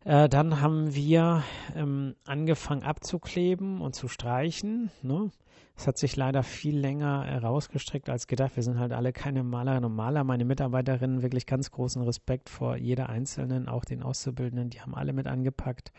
Äh, 0.04 0.28
dann 0.28 0.60
haben 0.60 0.94
wir 0.94 1.44
ähm, 1.76 2.16
angefangen 2.26 2.84
abzukleben 2.84 3.80
und 3.80 3.96
zu 3.96 4.08
streichen. 4.08 4.92
Ne? 5.02 5.32
Es 5.78 5.88
hat 5.88 5.98
sich 5.98 6.16
leider 6.16 6.42
viel 6.42 6.78
länger 6.78 7.26
herausgestreckt 7.26 8.10
als 8.10 8.28
gedacht. 8.28 8.56
Wir 8.56 8.64
sind 8.64 8.80
halt 8.80 8.94
alle 8.94 9.12
keine 9.12 9.44
Malerinnen 9.44 9.86
und 9.86 9.96
Maler. 9.96 10.24
Meine 10.24 10.46
Mitarbeiterinnen 10.46 11.22
wirklich 11.22 11.46
ganz 11.46 11.70
großen 11.70 12.02
Respekt 12.02 12.50
vor 12.50 12.78
jeder 12.78 13.10
Einzelnen, 13.10 13.68
auch 13.68 13.84
den 13.84 14.02
Auszubildenden. 14.02 14.70
Die 14.70 14.80
haben 14.80 14.96
alle 14.96 15.12
mit 15.12 15.28
angepackt 15.28 15.92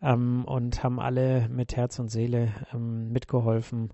ähm, 0.00 0.44
und 0.44 0.84
haben 0.84 1.00
alle 1.00 1.48
mit 1.48 1.76
Herz 1.76 1.98
und 1.98 2.10
Seele 2.10 2.52
ähm, 2.72 3.10
mitgeholfen, 3.10 3.90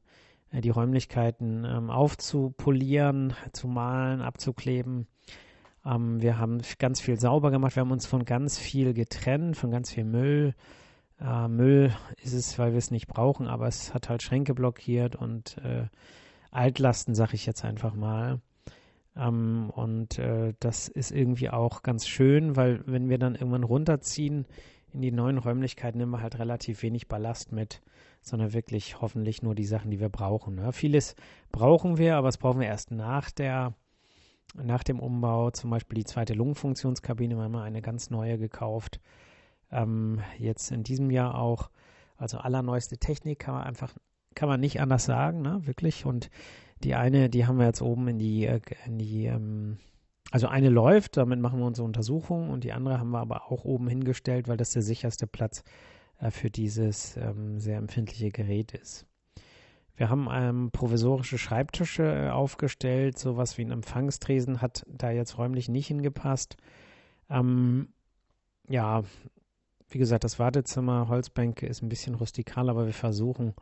äh, 0.50 0.60
die 0.60 0.70
Räumlichkeiten 0.70 1.64
ähm, 1.64 1.90
aufzupolieren, 1.90 3.34
zu 3.52 3.68
malen, 3.68 4.20
abzukleben. 4.20 5.06
Ähm, 5.86 6.20
wir 6.20 6.38
haben 6.38 6.60
ganz 6.78 7.00
viel 7.00 7.18
sauber 7.18 7.50
gemacht. 7.50 7.76
Wir 7.76 7.80
haben 7.80 7.92
uns 7.92 8.06
von 8.06 8.26
ganz 8.26 8.58
viel 8.58 8.92
getrennt, 8.92 9.56
von 9.56 9.70
ganz 9.70 9.90
viel 9.90 10.04
Müll. 10.04 10.54
Äh, 11.22 11.48
Müll 11.48 11.94
ist 12.22 12.32
es, 12.32 12.58
weil 12.58 12.72
wir 12.72 12.78
es 12.78 12.90
nicht 12.90 13.06
brauchen, 13.06 13.46
aber 13.46 13.66
es 13.66 13.94
hat 13.94 14.08
halt 14.08 14.22
Schränke 14.22 14.54
blockiert 14.54 15.14
und 15.14 15.56
äh, 15.58 15.86
Altlasten, 16.50 17.14
sag 17.14 17.32
ich 17.32 17.46
jetzt 17.46 17.64
einfach 17.64 17.94
mal. 17.94 18.40
Ähm, 19.16 19.70
und 19.74 20.18
äh, 20.18 20.54
das 20.58 20.88
ist 20.88 21.12
irgendwie 21.12 21.50
auch 21.50 21.82
ganz 21.82 22.08
schön, 22.08 22.56
weil 22.56 22.82
wenn 22.86 23.08
wir 23.08 23.18
dann 23.18 23.34
irgendwann 23.34 23.64
runterziehen 23.64 24.46
in 24.92 25.00
die 25.00 25.12
neuen 25.12 25.38
Räumlichkeiten, 25.38 25.98
nehmen 25.98 26.12
wir 26.12 26.22
halt 26.22 26.38
relativ 26.38 26.82
wenig 26.82 27.08
Ballast 27.08 27.52
mit, 27.52 27.82
sondern 28.20 28.52
wirklich 28.52 29.00
hoffentlich 29.00 29.42
nur 29.42 29.54
die 29.54 29.64
Sachen, 29.64 29.90
die 29.90 30.00
wir 30.00 30.08
brauchen. 30.08 30.56
Ne? 30.56 30.72
Vieles 30.72 31.14
brauchen 31.50 31.98
wir, 31.98 32.16
aber 32.16 32.28
es 32.28 32.38
brauchen 32.38 32.60
wir 32.60 32.66
erst 32.66 32.90
nach 32.90 33.30
der 33.30 33.74
nach 34.54 34.82
dem 34.82 35.00
Umbau, 35.00 35.50
zum 35.50 35.70
Beispiel 35.70 35.96
die 35.96 36.04
zweite 36.04 36.34
Lungenfunktionskabine, 36.34 37.36
wir 37.36 37.44
haben 37.44 37.56
eine 37.56 37.80
ganz 37.80 38.10
neue 38.10 38.36
gekauft. 38.36 39.00
Ähm, 39.72 40.20
jetzt 40.38 40.70
in 40.70 40.82
diesem 40.82 41.10
Jahr 41.10 41.36
auch, 41.36 41.70
also 42.16 42.38
allerneueste 42.38 42.98
Technik 42.98 43.40
kann 43.40 43.54
man 43.54 43.64
einfach, 43.64 43.94
kann 44.34 44.48
man 44.48 44.60
nicht 44.60 44.80
anders 44.80 45.04
sagen, 45.04 45.42
ne? 45.42 45.60
wirklich. 45.64 46.04
Und 46.06 46.30
die 46.84 46.94
eine, 46.94 47.28
die 47.30 47.46
haben 47.46 47.58
wir 47.58 47.66
jetzt 47.66 47.82
oben 47.82 48.08
in 48.08 48.18
die, 48.18 48.46
äh, 48.46 48.60
in 48.86 48.98
die 48.98 49.26
ähm, 49.26 49.78
also 50.32 50.48
eine 50.48 50.70
läuft, 50.70 51.18
damit 51.18 51.40
machen 51.40 51.58
wir 51.58 51.66
unsere 51.66 51.84
Untersuchung 51.84 52.48
und 52.48 52.64
die 52.64 52.72
andere 52.72 52.98
haben 52.98 53.10
wir 53.10 53.20
aber 53.20 53.50
auch 53.52 53.64
oben 53.64 53.86
hingestellt, 53.86 54.48
weil 54.48 54.56
das 54.56 54.70
der 54.70 54.80
sicherste 54.80 55.26
Platz 55.26 55.62
äh, 56.18 56.30
für 56.30 56.50
dieses 56.50 57.16
ähm, 57.18 57.58
sehr 57.58 57.76
empfindliche 57.76 58.30
Gerät 58.30 58.72
ist. 58.72 59.06
Wir 59.94 60.08
haben 60.08 60.28
ähm, 60.32 60.70
provisorische 60.70 61.36
Schreibtische 61.36 62.04
äh, 62.04 62.30
aufgestellt, 62.30 63.18
sowas 63.18 63.58
wie 63.58 63.64
ein 63.66 63.70
Empfangstresen 63.70 64.62
hat 64.62 64.84
da 64.88 65.10
jetzt 65.10 65.36
räumlich 65.36 65.68
nicht 65.68 65.88
hingepasst. 65.88 66.56
Ähm, 67.28 67.88
ja, 68.68 69.02
wie 69.92 69.98
gesagt, 69.98 70.24
das 70.24 70.38
Wartezimmer, 70.38 71.08
Holzbänke 71.08 71.66
ist 71.66 71.82
ein 71.82 71.88
bisschen 71.88 72.14
rustikal, 72.14 72.68
aber 72.70 72.86
wir 72.86 72.94
versuchen 72.94 73.54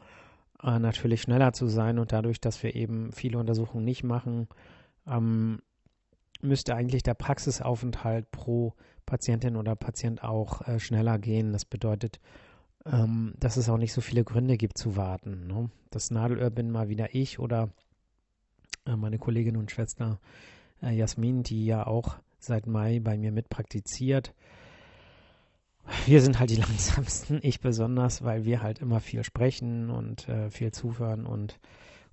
äh, 0.62 0.78
natürlich 0.78 1.22
schneller 1.22 1.52
zu 1.52 1.66
sein 1.66 1.98
und 1.98 2.12
dadurch, 2.12 2.40
dass 2.40 2.62
wir 2.62 2.74
eben 2.74 3.12
viele 3.12 3.38
Untersuchungen 3.38 3.84
nicht 3.84 4.04
machen, 4.04 4.48
ähm, 5.06 5.60
müsste 6.42 6.74
eigentlich 6.74 7.02
der 7.02 7.14
Praxisaufenthalt 7.14 8.30
pro 8.30 8.74
Patientin 9.06 9.56
oder 9.56 9.76
Patient 9.76 10.22
auch 10.22 10.66
äh, 10.66 10.78
schneller 10.78 11.18
gehen. 11.18 11.52
Das 11.52 11.64
bedeutet, 11.64 12.20
ähm, 12.86 13.34
dass 13.38 13.56
es 13.56 13.68
auch 13.68 13.78
nicht 13.78 13.92
so 13.92 14.00
viele 14.00 14.24
Gründe 14.24 14.56
gibt 14.56 14.78
zu 14.78 14.96
warten. 14.96 15.46
Ne? 15.46 15.70
Das 15.90 16.10
Nadelöhr 16.10 16.50
bin 16.50 16.70
mal 16.70 16.88
wieder 16.88 17.14
ich 17.14 17.38
oder 17.38 17.70
äh, 18.86 18.96
meine 18.96 19.18
Kollegin 19.18 19.56
und 19.56 19.70
Schwester 19.70 20.20
äh, 20.82 20.94
Jasmin, 20.94 21.42
die 21.42 21.66
ja 21.66 21.86
auch 21.86 22.16
seit 22.38 22.66
Mai 22.66 23.00
bei 23.00 23.18
mir 23.18 23.32
mitpraktiziert. 23.32 24.34
Wir 26.06 26.20
sind 26.20 26.38
halt 26.38 26.50
die 26.50 26.56
langsamsten, 26.60 27.40
ich 27.42 27.60
besonders, 27.60 28.22
weil 28.22 28.44
wir 28.44 28.62
halt 28.62 28.78
immer 28.80 29.00
viel 29.00 29.24
sprechen 29.24 29.90
und 29.90 30.28
äh, 30.28 30.50
viel 30.50 30.72
zuhören 30.72 31.26
und 31.26 31.58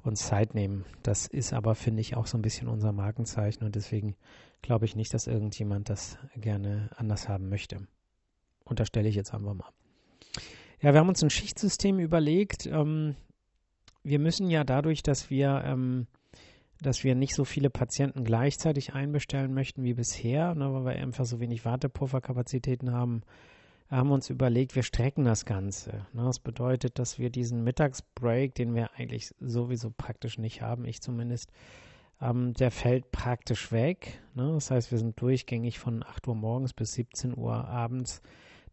uns 0.04 0.28
Zeit 0.28 0.56
nehmen. 0.56 0.86
Das 1.04 1.28
ist 1.28 1.54
aber, 1.54 1.76
finde 1.76 2.02
ich, 2.02 2.16
auch 2.16 2.28
so 2.28 2.38
ein 2.38 2.42
bisschen 2.42 2.68
unser 2.68 2.92
Markenzeichen 2.92 3.64
und 3.64 3.76
deswegen 3.76 4.16
glaube 4.62 4.86
ich 4.86 4.96
nicht, 4.96 5.14
dass 5.14 5.28
irgendjemand 5.28 5.90
das 5.90 6.18
gerne 6.36 6.90
anders 6.96 7.28
haben 7.28 7.50
möchte. 7.50 7.88
Unterstelle 8.64 9.10
ich 9.10 9.16
jetzt 9.16 9.34
einfach 9.34 9.54
mal. 9.54 9.70
Ja, 10.82 10.94
wir 10.94 11.00
haben 11.00 11.10
uns 11.10 11.24
ein 11.24 11.30
Schichtsystem 11.30 12.00
überlegt. 12.00 12.66
Ähm, 12.68 13.16
wir 14.04 14.20
müssen 14.20 14.50
ja 14.50 14.64
dadurch, 14.64 15.04
dass 15.04 15.30
wir, 15.30 15.64
ähm, 15.66 16.08
dass 16.82 17.04
wir 17.04 17.16
nicht 17.16 17.34
so 17.34 17.46
viele 17.46 17.70
Patienten 17.70 18.24
gleichzeitig 18.24 18.94
einbestellen 18.94 19.54
möchten 19.54 19.84
wie 19.84 19.94
bisher, 19.94 20.54
ne, 20.54 20.72
weil 20.74 20.86
wir 20.86 21.02
einfach 21.02 21.26
so 21.26 21.40
wenig 21.40 21.66
Wartepufferkapazitäten 21.66 22.92
haben, 22.92 23.24
haben 23.90 24.12
uns 24.12 24.30
überlegt, 24.30 24.76
wir 24.76 24.84
strecken 24.84 25.24
das 25.24 25.46
Ganze. 25.46 26.06
Ne. 26.14 26.24
Das 26.26 26.40
bedeutet, 26.40 27.00
dass 27.00 27.20
wir 27.20 27.30
diesen 27.30 27.64
Mittagsbreak, 27.64 28.54
den 28.56 28.76
wir 28.76 28.92
eigentlich 28.96 29.34
sowieso 29.40 29.92
praktisch 29.92 30.38
nicht 30.38 30.62
haben, 30.62 30.86
ich 30.86 31.02
zumindest, 31.02 31.52
ähm, 32.22 32.54
der 32.54 32.72
fällt 32.72 33.12
praktisch 33.12 33.72
weg. 33.72 34.22
Ne. 34.34 34.52
Das 34.54 34.72
heißt, 34.72 34.92
wir 34.92 34.98
sind 34.98 35.20
durchgängig 35.22 35.80
von 35.80 36.04
8 36.04 36.28
Uhr 36.28 36.36
morgens 36.36 36.74
bis 36.74 36.94
17 36.94 37.38
Uhr 37.38 37.54
abends 37.54 38.22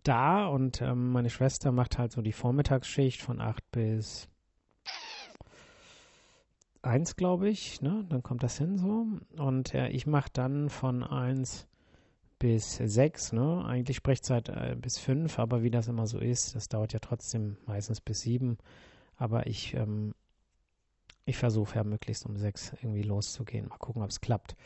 da 0.03 0.47
und 0.47 0.83
ähm, 0.83 1.13
meine 1.13 1.31
Schwester 1.31 1.73
macht 1.73 1.99
halt 1.99 2.13
so 2.13 2.21
die 2.21 2.33
Vormittagsschicht 2.33 3.23
von 3.23 3.41
8 3.41 3.71
bis 3.71 4.29
1, 6.83 7.17
glaube 7.17 7.49
ich. 7.49 7.81
Ne? 7.81 8.05
Dann 8.09 8.23
kommt 8.23 8.43
das 8.43 8.59
hin 8.59 8.79
so. 8.79 9.07
Und 9.43 9.75
äh, 9.75 9.89
ich 9.89 10.07
mache 10.07 10.31
dann 10.33 10.69
von 10.69 11.03
1 11.03 11.67
bis 12.39 12.77
6, 12.77 13.33
ne? 13.33 13.65
Eigentlich 13.65 13.97
Sprechzeit 13.97 14.49
äh, 14.49 14.77
bis 14.81 14.99
5, 14.99 15.39
aber 15.39 15.63
wie 15.63 15.71
das 15.71 15.89
immer 15.89 16.07
so 16.07 16.19
ist, 16.19 16.55
das 16.55 16.69
dauert 16.69 16.93
ja 16.93 16.99
trotzdem 16.99 17.57
meistens 17.67 18.01
bis 18.01 18.21
7. 18.23 18.59
Aber 19.17 19.47
ich, 19.47 19.75
ähm, 19.75 20.15
ich 21.25 21.37
versuche 21.37 21.77
ja 21.77 21.85
möglichst 21.85 22.27
um 22.27 22.37
6 22.37 22.75
irgendwie 22.83 23.03
loszugehen. 23.03 23.69
Mal 23.69 23.79
gucken, 23.79 24.03
ob 24.03 24.11
es 24.11 24.21
klappt. 24.21 24.57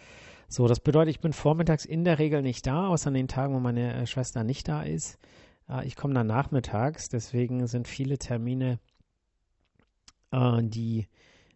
So, 0.48 0.66
das 0.66 0.80
bedeutet, 0.80 1.10
ich 1.10 1.20
bin 1.20 1.32
vormittags 1.32 1.84
in 1.84 2.04
der 2.04 2.18
Regel 2.18 2.42
nicht 2.42 2.66
da, 2.66 2.88
außer 2.88 3.08
an 3.08 3.14
den 3.14 3.28
Tagen, 3.28 3.54
wo 3.54 3.60
meine 3.60 3.94
äh, 3.94 4.06
Schwester 4.06 4.44
nicht 4.44 4.66
da 4.66 4.82
ist. 4.82 5.18
Äh, 5.68 5.87
ich 5.87 5.94
komme 5.94 6.14
dann 6.14 6.26
nachmittags, 6.26 7.08
deswegen 7.08 7.66
sind 7.66 7.87
viele 7.87 8.18
Termine, 8.18 8.78
äh, 10.30 10.62
die 10.62 11.06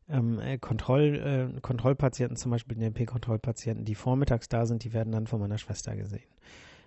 ähm, 0.09 0.41
äh, 0.41 0.59
Kontroll, 0.59 1.53
äh, 1.57 1.61
Kontrollpatienten, 1.61 2.37
zum 2.37 2.51
Beispiel 2.51 2.77
DNP-Kontrollpatienten, 2.77 3.85
die 3.85 3.95
vormittags 3.95 4.49
da 4.49 4.67
sind, 4.67 4.85
die 4.85 4.93
werden 4.93 5.13
dann 5.13 5.27
von 5.27 5.41
meiner 5.41 5.59
Schwester 5.59 5.97
gesehen. 5.97 6.29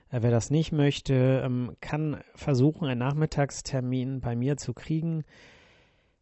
Äh, 0.10 0.22
wer 0.22 0.32
das 0.32 0.50
nicht 0.50 0.72
möchte, 0.72 1.42
ähm, 1.44 1.76
kann 1.82 2.22
versuchen, 2.36 2.88
einen 2.88 3.00
Nachmittagstermin 3.00 4.22
bei 4.22 4.36
mir 4.36 4.58
zu 4.58 4.74
kriegen. 4.74 5.24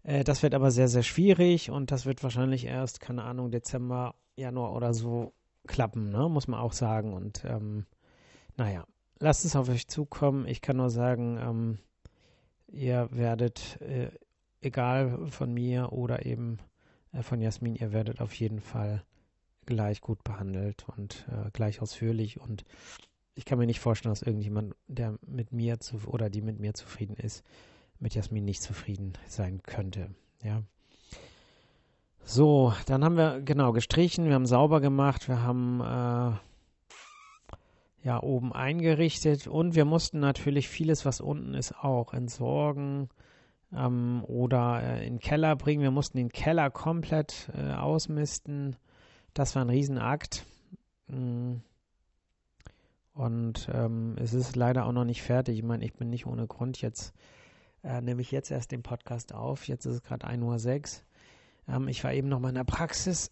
Äh, 0.03 0.23
das 0.23 0.43
wird 0.43 0.53
aber 0.53 0.71
sehr, 0.71 0.87
sehr 0.87 1.03
schwierig 1.03 1.71
und 1.71 1.91
das 1.91 2.05
wird 2.05 2.23
wahrscheinlich 2.23 2.65
erst, 2.65 2.99
keine 2.99 3.23
Ahnung, 3.23 3.51
Dezember, 3.51 4.15
Januar 4.35 4.73
oder 4.73 4.93
so 4.93 5.33
klappen, 5.67 6.11
ne? 6.11 6.29
muss 6.29 6.47
man 6.47 6.59
auch 6.59 6.73
sagen. 6.73 7.13
Und 7.13 7.43
ähm, 7.45 7.85
naja, 8.57 8.85
lasst 9.19 9.45
es 9.45 9.55
auf 9.55 9.69
euch 9.69 9.87
zukommen. 9.87 10.47
Ich 10.47 10.61
kann 10.61 10.77
nur 10.77 10.89
sagen, 10.89 11.37
ähm, 11.41 11.77
ihr 12.67 13.09
werdet, 13.11 13.81
äh, 13.81 14.09
egal 14.61 15.27
von 15.27 15.53
mir 15.53 15.91
oder 15.91 16.25
eben 16.25 16.57
von 17.21 17.41
Jasmin, 17.41 17.75
ihr 17.75 17.93
werdet 17.93 18.21
auf 18.21 18.33
jeden 18.33 18.59
Fall 18.59 19.03
gleich 19.65 20.01
gut 20.01 20.23
behandelt 20.23 20.85
und 20.97 21.27
äh, 21.29 21.51
gleich 21.51 21.81
ausführlich. 21.81 22.39
Und 22.39 22.65
ich 23.35 23.45
kann 23.45 23.59
mir 23.59 23.65
nicht 23.65 23.79
vorstellen, 23.79 24.11
dass 24.11 24.21
irgendjemand, 24.21 24.75
der 24.87 25.17
mit 25.25 25.51
mir 25.51 25.79
zu 25.79 25.97
oder 26.07 26.29
die 26.29 26.41
mit 26.41 26.59
mir 26.59 26.73
zufrieden 26.73 27.15
ist, 27.15 27.43
mit 27.99 28.15
Jasmin 28.15 28.45
nicht 28.45 28.61
zufrieden 28.61 29.13
sein 29.27 29.61
könnte. 29.63 30.09
Ja. 30.43 30.63
So, 32.25 32.73
dann 32.85 33.03
haben 33.03 33.17
wir 33.17 33.41
genau 33.41 33.73
gestrichen, 33.73 34.25
wir 34.25 34.33
haben 34.33 34.45
sauber 34.45 34.81
gemacht, 34.81 35.27
wir 35.27 35.41
haben 35.41 35.81
äh, 35.81 36.37
ja 38.03 38.21
oben 38.21 38.53
eingerichtet 38.53 39.47
und 39.47 39.75
wir 39.75 39.85
mussten 39.85 40.19
natürlich 40.19 40.69
vieles, 40.69 41.05
was 41.05 41.21
unten 41.21 41.53
ist, 41.53 41.75
auch 41.83 42.13
entsorgen 42.13 43.09
ähm, 43.75 44.23
oder 44.27 44.81
äh, 44.81 45.07
in 45.07 45.15
den 45.15 45.19
Keller 45.19 45.55
bringen. 45.55 45.81
Wir 45.81 45.91
mussten 45.91 46.17
den 46.17 46.29
Keller 46.29 46.69
komplett 46.69 47.49
äh, 47.55 47.73
ausmisten. 47.73 48.75
Das 49.33 49.55
war 49.55 49.63
ein 49.63 49.69
Riesenakt. 49.69 50.45
Mm. 51.07 51.55
Und 53.13 53.69
ähm, 53.71 54.15
es 54.19 54.33
ist 54.33 54.55
leider 54.55 54.85
auch 54.85 54.91
noch 54.91 55.05
nicht 55.05 55.21
fertig. 55.21 55.57
Ich 55.57 55.63
meine, 55.63 55.85
ich 55.85 55.93
bin 55.93 56.09
nicht 56.09 56.25
ohne 56.25 56.47
Grund 56.47 56.81
jetzt, 56.81 57.13
äh, 57.83 58.01
nehme 58.01 58.21
ich 58.21 58.31
jetzt 58.31 58.49
erst 58.49 58.71
den 58.71 58.81
Podcast 58.81 59.33
auf. 59.33 59.67
Jetzt 59.67 59.85
ist 59.85 59.93
es 59.93 60.03
gerade 60.03 60.27
1.06 60.27 61.01
Uhr. 61.67 61.75
Ähm, 61.75 61.87
ich 61.87 62.03
war 62.03 62.13
eben 62.13 62.27
noch 62.27 62.39
mal 62.39 62.49
in 62.49 62.55
der 62.55 62.63
Praxis 62.63 63.31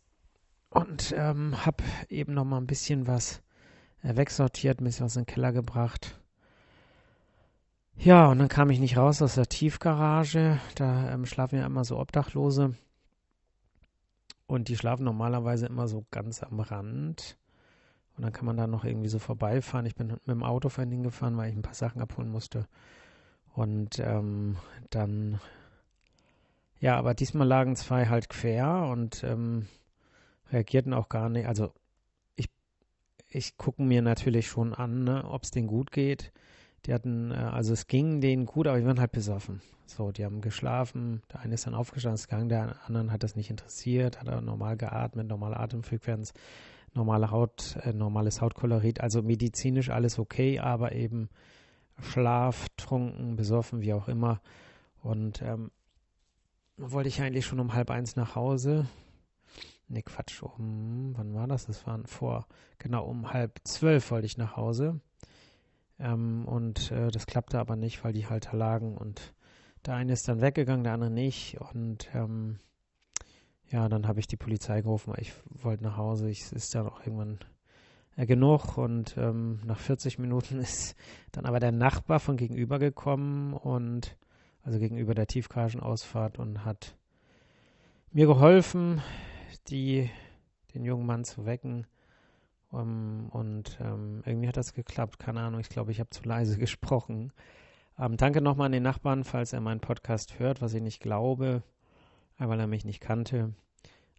und 0.70 1.14
ähm, 1.18 1.66
habe 1.66 1.84
eben 2.10 2.34
noch 2.34 2.46
mal 2.46 2.58
ein 2.58 2.68
bisschen 2.68 3.08
was 3.08 3.42
äh, 4.04 4.16
wegsortiert, 4.16 4.80
ein 4.80 4.84
bisschen 4.84 5.06
was 5.06 5.16
in 5.16 5.24
den 5.24 5.34
Keller 5.34 5.52
gebracht. 5.52 6.21
Ja, 8.04 8.30
und 8.32 8.40
dann 8.40 8.48
kam 8.48 8.72
ich 8.72 8.80
nicht 8.80 8.98
raus 8.98 9.22
aus 9.22 9.36
der 9.36 9.46
Tiefgarage. 9.46 10.60
Da 10.74 11.12
ähm, 11.12 11.28
schlafen 11.28 11.60
ja 11.60 11.68
immer 11.68 11.84
so 11.86 12.00
Und 18.16 18.24
dann 18.24 18.34
kann 18.34 18.48
man 18.48 18.58
da 18.58 18.66
noch 18.66 18.86
irgendwie 18.86 19.08
so 19.08 19.20
vorbeifahren. 19.20 19.86
Ich 19.86 19.94
bin 19.94 20.08
mit 20.08 20.28
dem 20.28 20.42
Auto 20.42 20.70
vorhin 20.70 20.92
hingefahren, 20.92 21.38
weil 21.38 21.52
ich 21.52 21.56
ein 21.56 21.62
paar 21.62 21.76
Sachen 21.76 22.02
abholen 22.02 22.32
musste. 22.32 22.66
Und 23.54 24.00
ähm, 24.00 24.58
dann, 24.90 25.40
ja, 26.80 26.98
aber 26.98 27.14
diesmal 27.14 27.48
lagen 27.48 27.76
zwei 27.76 28.08
halt 28.08 28.30
quer 28.30 28.88
und 28.92 29.24
ähm, 29.24 29.68
reagierten 30.52 30.96
auch 30.96 31.08
gar 31.08 31.30
nicht. 31.30 31.48
Also 31.48 31.72
ich, 32.36 32.50
ich 33.30 33.58
gucke 33.58 33.84
mir 33.84 34.02
natürlich 34.02 34.48
schon 34.48 34.74
an, 34.74 35.04
ne, 35.04 35.24
ob 35.24 35.44
es 35.44 35.52
denen 35.52 35.68
gut 35.68 35.92
geht. 35.92 36.32
Die 36.86 36.94
hatten, 36.94 37.32
äh, 37.32 37.36
also 37.36 37.74
es 37.74 37.88
ging 37.88 38.22
denen 38.22 38.46
gut, 38.46 38.68
aber 38.68 38.80
die 38.80 38.86
waren 38.86 39.00
halt 39.00 39.12
besoffen. 39.12 39.62
So, 39.86 40.12
die 40.12 40.24
haben 40.24 40.42
geschlafen, 40.42 41.22
der 41.32 41.42
eine 41.42 41.56
ist 41.56 41.68
dann 41.68 41.76
aufgestanden, 41.76 42.16
ist 42.16 42.28
gegangen, 42.28 42.50
der 42.50 42.78
andere 42.86 43.12
hat 43.12 43.24
das 43.24 43.36
nicht 43.36 43.50
interessiert, 43.50 44.20
hat 44.20 44.28
er 44.28 44.42
normal 44.42 44.78
geatmet, 44.78 45.28
normale 45.28 45.58
Atemfrequenz, 45.58 46.34
normale 46.94 47.30
Haut, 47.32 47.78
äh, 47.84 47.94
normales 47.94 48.42
Hautkolorit, 48.42 49.02
also 49.02 49.22
medizinisch 49.22 49.90
alles 49.90 50.18
okay, 50.18 50.60
aber 50.60 50.94
eben 50.94 51.30
Schlaf, 52.00 52.68
trunken, 52.78 53.36
besoffen, 53.36 53.82
wie 53.82 53.94
auch 53.94 54.08
immer. 54.08 54.42
Und 55.04 55.42
ähm, 55.42 55.72
wollte 56.78 57.10
ich 57.10 57.22
eigentlich 57.22 57.46
schon 57.46 57.60
um 57.60 57.74
halb 57.74 57.92
eins 57.92 58.16
nach 58.16 58.36
Hause. 58.36 58.88
Ne, 59.88 60.04
Quatsch, 60.04 60.42
um, 60.42 61.14
wann 61.18 61.34
war 61.34 61.48
das? 61.48 61.66
Das 61.66 61.86
waren 61.86 62.06
vor, 62.06 62.48
genau, 62.78 63.06
um 63.06 63.34
halb 63.34 63.60
zwölf 63.66 64.10
wollte 64.10 64.26
ich 64.26 64.38
nach 64.38 64.56
Hause. 64.56 65.02
Ähm, 66.02 66.46
und 66.46 66.92
äh, 66.92 67.12
das 67.12 67.28
klappte 67.28 67.60
aber 67.60 67.76
nicht, 67.76 68.04
weil 68.04 68.14
die 68.14 68.28
halt 68.28 68.48
da 68.48 68.58
lagen 68.58 68.98
und 68.98 69.34
der 69.86 69.96
eine 69.96 70.14
ist 70.14 70.28
dann 70.28 70.42
weggegangen, 70.42 70.84
der 70.84 70.94
andere 70.94 71.10
nicht. 71.10 71.60
Und 71.60 72.10
ähm, 72.14 72.60
ja, 73.70 73.88
dann 73.90 74.08
habe 74.08 74.20
ich 74.20 74.28
die 74.28 74.38
Polizei 74.38 74.82
gerufen, 74.82 75.14
ich 75.18 75.34
wollte 75.50 75.84
nach 75.84 75.98
Hause. 75.98 76.30
Ich 76.30 76.52
ist 76.52 76.76
dann 76.76 76.88
auch 76.88 77.00
irgendwann 77.00 77.40
äh, 78.16 78.26
genug. 78.26 78.78
Und 78.78 79.16
ähm, 79.18 79.60
nach 79.66 79.80
40 79.80 80.20
Minuten 80.20 80.60
ist 80.62 80.96
dann 81.32 81.46
aber 81.46 81.60
der 81.60 81.72
Nachbar 81.72 82.20
von 82.20 82.38
gegenüber 82.38 82.80
gekommen 82.80 83.54
und 83.54 84.18
also 84.64 84.78
gegenüber 84.78 85.16
der 85.16 85.28
Tiefgaragenausfahrt 85.28 86.38
und 86.38 86.66
hat 86.66 86.96
mir 88.12 88.28
geholfen, 88.28 89.02
die, 89.70 90.10
den 90.74 90.86
jungen 90.86 91.06
Mann 91.06 91.24
zu 91.24 91.46
wecken. 91.46 91.88
Um, 92.72 93.28
und 93.32 93.78
ähm, 93.82 94.24
irgendwie 94.26 94.48
hat 94.48 94.56
das 94.56 94.74
geklappt. 94.74 95.20
Keine 95.20 95.42
Ahnung, 95.42 95.60
ich 95.60 95.70
glaube, 95.70 95.92
ich 95.92 96.00
habe 96.00 96.10
zu 96.10 96.24
leise 96.24 96.58
gesprochen. 96.60 97.34
Ähm, 98.00 98.18
danke 98.18 98.42
nochmal 98.42 98.68
an 98.68 98.72
den 98.72 98.84
Nachbarn, 98.84 99.24
falls 99.26 99.54
er 99.54 99.60
meinen 99.60 99.82
Podcast 99.82 100.40
hört, 100.40 100.62
was 100.62 100.74
ich 100.74 100.82
nicht 100.82 101.02
glaube, 101.02 101.64
weil 102.38 102.60
er 102.60 102.68
mich 102.68 102.86
nicht 102.86 103.02
kannte. 103.02 103.54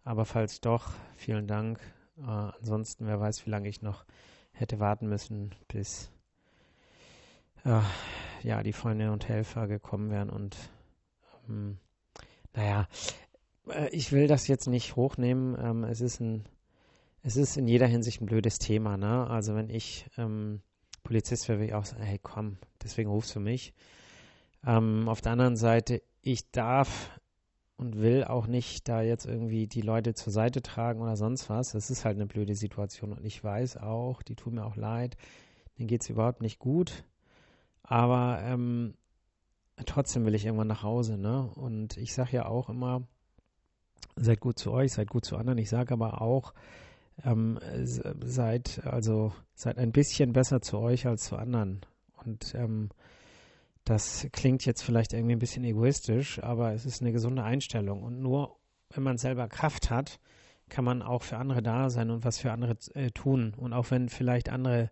Aber 0.03 0.25
falls 0.25 0.61
doch, 0.61 0.91
vielen 1.15 1.47
Dank. 1.47 1.79
Äh, 2.17 2.21
ansonsten, 2.29 3.07
wer 3.07 3.19
weiß, 3.19 3.45
wie 3.45 3.49
lange 3.49 3.69
ich 3.69 3.81
noch 3.81 4.05
hätte 4.51 4.79
warten 4.79 5.07
müssen, 5.09 5.55
bis 5.67 6.11
äh, 7.65 7.79
ja, 8.43 8.61
die 8.61 8.73
Freunde 8.73 9.11
und 9.11 9.27
Helfer 9.27 9.67
gekommen 9.67 10.11
wären. 10.11 10.29
Und 10.29 10.57
ähm, 11.49 11.79
naja, 12.53 12.87
äh, 13.67 13.89
ich 13.89 14.11
will 14.11 14.27
das 14.27 14.47
jetzt 14.47 14.67
nicht 14.67 14.95
hochnehmen. 14.95 15.57
Ähm, 15.59 15.83
es 15.85 16.01
ist 16.01 16.19
ein 16.19 16.45
es 17.23 17.37
ist 17.37 17.57
in 17.57 17.67
jeder 17.67 17.87
Hinsicht 17.87 18.21
ein 18.21 18.25
blödes 18.25 18.59
Thema, 18.59 18.97
ne? 18.97 19.27
Also 19.27 19.55
wenn 19.55 19.69
ich 19.69 20.05
ähm, 20.17 20.61
Polizist 21.03 21.47
wäre, 21.47 21.59
würde 21.59 21.67
ich 21.67 21.73
auch 21.73 21.85
sagen, 21.85 22.03
hey 22.03 22.19
komm, 22.21 22.57
deswegen 22.83 23.09
rufst 23.09 23.33
du 23.35 23.39
mich. 23.39 23.73
Ähm, 24.65 25.07
auf 25.07 25.21
der 25.21 25.31
anderen 25.31 25.55
Seite, 25.55 26.01
ich 26.21 26.51
darf 26.51 27.09
und 27.77 27.97
will 27.97 28.25
auch 28.25 28.45
nicht 28.47 28.87
da 28.87 29.01
jetzt 29.01 29.25
irgendwie 29.25 29.67
die 29.67 29.81
Leute 29.81 30.13
zur 30.13 30.31
Seite 30.33 30.61
tragen 30.61 31.01
oder 31.01 31.15
sonst 31.15 31.49
was. 31.49 31.71
Das 31.71 31.89
ist 31.89 32.05
halt 32.05 32.17
eine 32.17 32.27
blöde 32.27 32.55
Situation 32.55 33.13
und 33.13 33.25
ich 33.25 33.41
weiß 33.43 33.77
auch, 33.77 34.21
die 34.21 34.35
tun 34.35 34.55
mir 34.55 34.65
auch 34.65 34.75
leid, 34.75 35.15
denen 35.77 35.87
geht 35.87 36.01
es 36.01 36.09
überhaupt 36.09 36.41
nicht 36.41 36.59
gut. 36.59 37.05
Aber 37.83 38.39
ähm, 38.43 38.95
trotzdem 39.85 40.25
will 40.25 40.35
ich 40.35 40.45
irgendwann 40.45 40.67
nach 40.67 40.83
Hause, 40.83 41.17
ne? 41.17 41.49
Und 41.55 41.97
ich 41.97 42.13
sage 42.13 42.37
ja 42.37 42.45
auch 42.45 42.69
immer, 42.69 43.03
seid 44.15 44.41
gut 44.41 44.59
zu 44.59 44.71
euch, 44.71 44.93
seid 44.93 45.09
gut 45.09 45.25
zu 45.25 45.37
anderen. 45.37 45.57
Ich 45.57 45.69
sage 45.69 45.93
aber 45.93 46.21
auch, 46.21 46.53
ähm, 47.23 47.59
seid 47.83 48.81
also 48.85 49.33
seid 49.53 49.77
ein 49.77 49.91
bisschen 49.91 50.33
besser 50.33 50.61
zu 50.61 50.79
euch 50.79 51.05
als 51.07 51.25
zu 51.25 51.35
anderen. 51.37 51.81
Und 52.25 52.53
ähm, 52.55 52.89
das 53.85 54.27
klingt 54.31 54.65
jetzt 54.65 54.81
vielleicht 54.81 55.13
irgendwie 55.13 55.35
ein 55.35 55.39
bisschen 55.39 55.63
egoistisch, 55.63 56.41
aber 56.41 56.73
es 56.73 56.85
ist 56.85 57.01
eine 57.01 57.11
gesunde 57.11 57.43
Einstellung. 57.43 58.01
Und 58.01 58.21
nur 58.21 58.57
wenn 58.91 59.03
man 59.03 59.17
selber 59.17 59.47
Kraft 59.47 59.89
hat, 59.89 60.19
kann 60.69 60.85
man 60.85 61.01
auch 61.01 61.23
für 61.23 61.37
andere 61.37 61.61
da 61.61 61.89
sein 61.89 62.09
und 62.09 62.23
was 62.23 62.39
für 62.39 62.51
andere 62.51 62.77
äh, 62.93 63.11
tun. 63.11 63.53
Und 63.57 63.73
auch 63.73 63.91
wenn 63.91 64.09
vielleicht 64.09 64.49
andere 64.49 64.89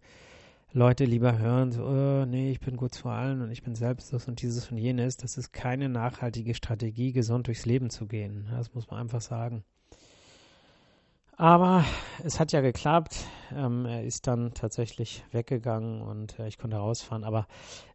Leute 0.74 1.06
lieber 1.06 1.38
hören, 1.38 1.72
so, 1.72 1.84
oh, 1.86 2.26
nee, 2.26 2.52
ich 2.52 2.60
bin 2.60 2.78
gut 2.78 2.94
zu 2.94 3.10
allen 3.10 3.42
und 3.42 3.52
ich 3.52 3.64
bin 3.64 3.76
selbst 3.76 4.14
das 4.14 4.28
und 4.28 4.42
dieses 4.42 4.72
und 4.72 4.78
jenes, 4.78 5.18
das 5.18 5.38
ist 5.38 5.52
keine 5.52 5.90
nachhaltige 5.90 6.54
Strategie, 6.54 7.12
gesund 7.12 7.48
durchs 7.48 7.66
Leben 7.66 7.90
zu 7.90 8.08
gehen. 8.08 8.48
Das 8.52 8.74
muss 8.74 8.90
man 8.90 9.00
einfach 9.00 9.22
sagen. 9.22 9.64
Aber 11.38 11.86
es 12.24 12.40
hat 12.40 12.52
ja 12.52 12.62
geklappt. 12.62 13.26
Ähm, 13.54 13.86
er 13.86 14.04
ist 14.04 14.28
dann 14.28 14.54
tatsächlich 14.54 15.24
weggegangen 15.32 16.02
und 16.02 16.38
äh, 16.40 16.48
ich 16.48 16.58
konnte 16.58 16.78
rausfahren. 16.78 17.24
Aber 17.24 17.48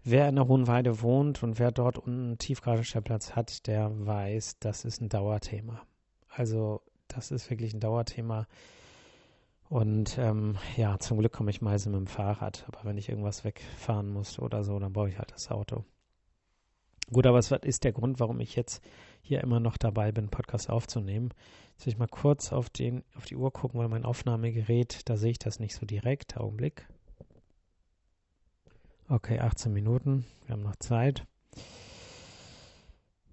wer 0.02 0.28
in 0.28 0.36
der 0.36 0.48
Hohenweide 0.48 1.02
wohnt 1.02 1.42
und 1.42 1.58
wer 1.58 1.70
dort 1.70 1.98
unten 1.98 2.24
einen 2.26 2.38
Tiefgaragenstellplatz 2.38 3.32
hat, 3.36 3.66
der 3.66 3.90
weiß, 4.06 4.58
das 4.58 4.84
ist 4.84 5.00
ein 5.00 5.08
Dauerthema. 5.08 5.82
Also 6.28 6.82
das 7.08 7.30
ist 7.30 7.48
wirklich 7.50 7.72
ein 7.72 7.80
Dauerthema. 7.80 8.46
Und 9.68 10.16
ähm, 10.18 10.56
ja, 10.76 10.98
zum 10.98 11.18
Glück 11.18 11.32
komme 11.32 11.50
ich 11.50 11.60
meistens 11.60 11.92
mit 11.92 12.00
dem 12.00 12.06
Fahrrad. 12.06 12.64
Aber 12.68 12.84
wenn 12.84 12.98
ich 12.98 13.08
irgendwas 13.08 13.44
wegfahren 13.44 14.12
muss 14.12 14.38
oder 14.38 14.64
so, 14.64 14.78
dann 14.78 14.92
brauche 14.92 15.08
ich 15.08 15.18
halt 15.18 15.32
das 15.32 15.50
Auto. 15.50 15.84
Gut, 17.12 17.26
aber 17.26 17.38
was 17.38 17.50
ist 17.50 17.84
der 17.84 17.92
Grund, 17.92 18.18
warum 18.18 18.40
ich 18.40 18.56
jetzt 18.56 18.82
hier 19.26 19.42
immer 19.42 19.60
noch 19.60 19.76
dabei 19.76 20.12
bin, 20.12 20.28
Podcast 20.28 20.70
aufzunehmen? 20.70 21.30
Jetzt 21.72 21.86
will 21.86 21.92
ich 21.92 21.98
mal 21.98 22.08
kurz 22.08 22.52
auf, 22.52 22.70
den, 22.70 23.04
auf 23.16 23.24
die 23.26 23.36
Uhr 23.36 23.52
gucken, 23.52 23.80
weil 23.80 23.88
mein 23.88 24.04
Aufnahmegerät, 24.04 25.00
da 25.08 25.16
sehe 25.16 25.32
ich 25.32 25.38
das 25.38 25.58
nicht 25.58 25.74
so 25.74 25.84
direkt. 25.84 26.36
Augenblick. 26.36 26.86
Okay, 29.08 29.40
18 29.40 29.72
Minuten. 29.72 30.24
Wir 30.46 30.54
haben 30.54 30.62
noch 30.62 30.76
Zeit. 30.76 31.24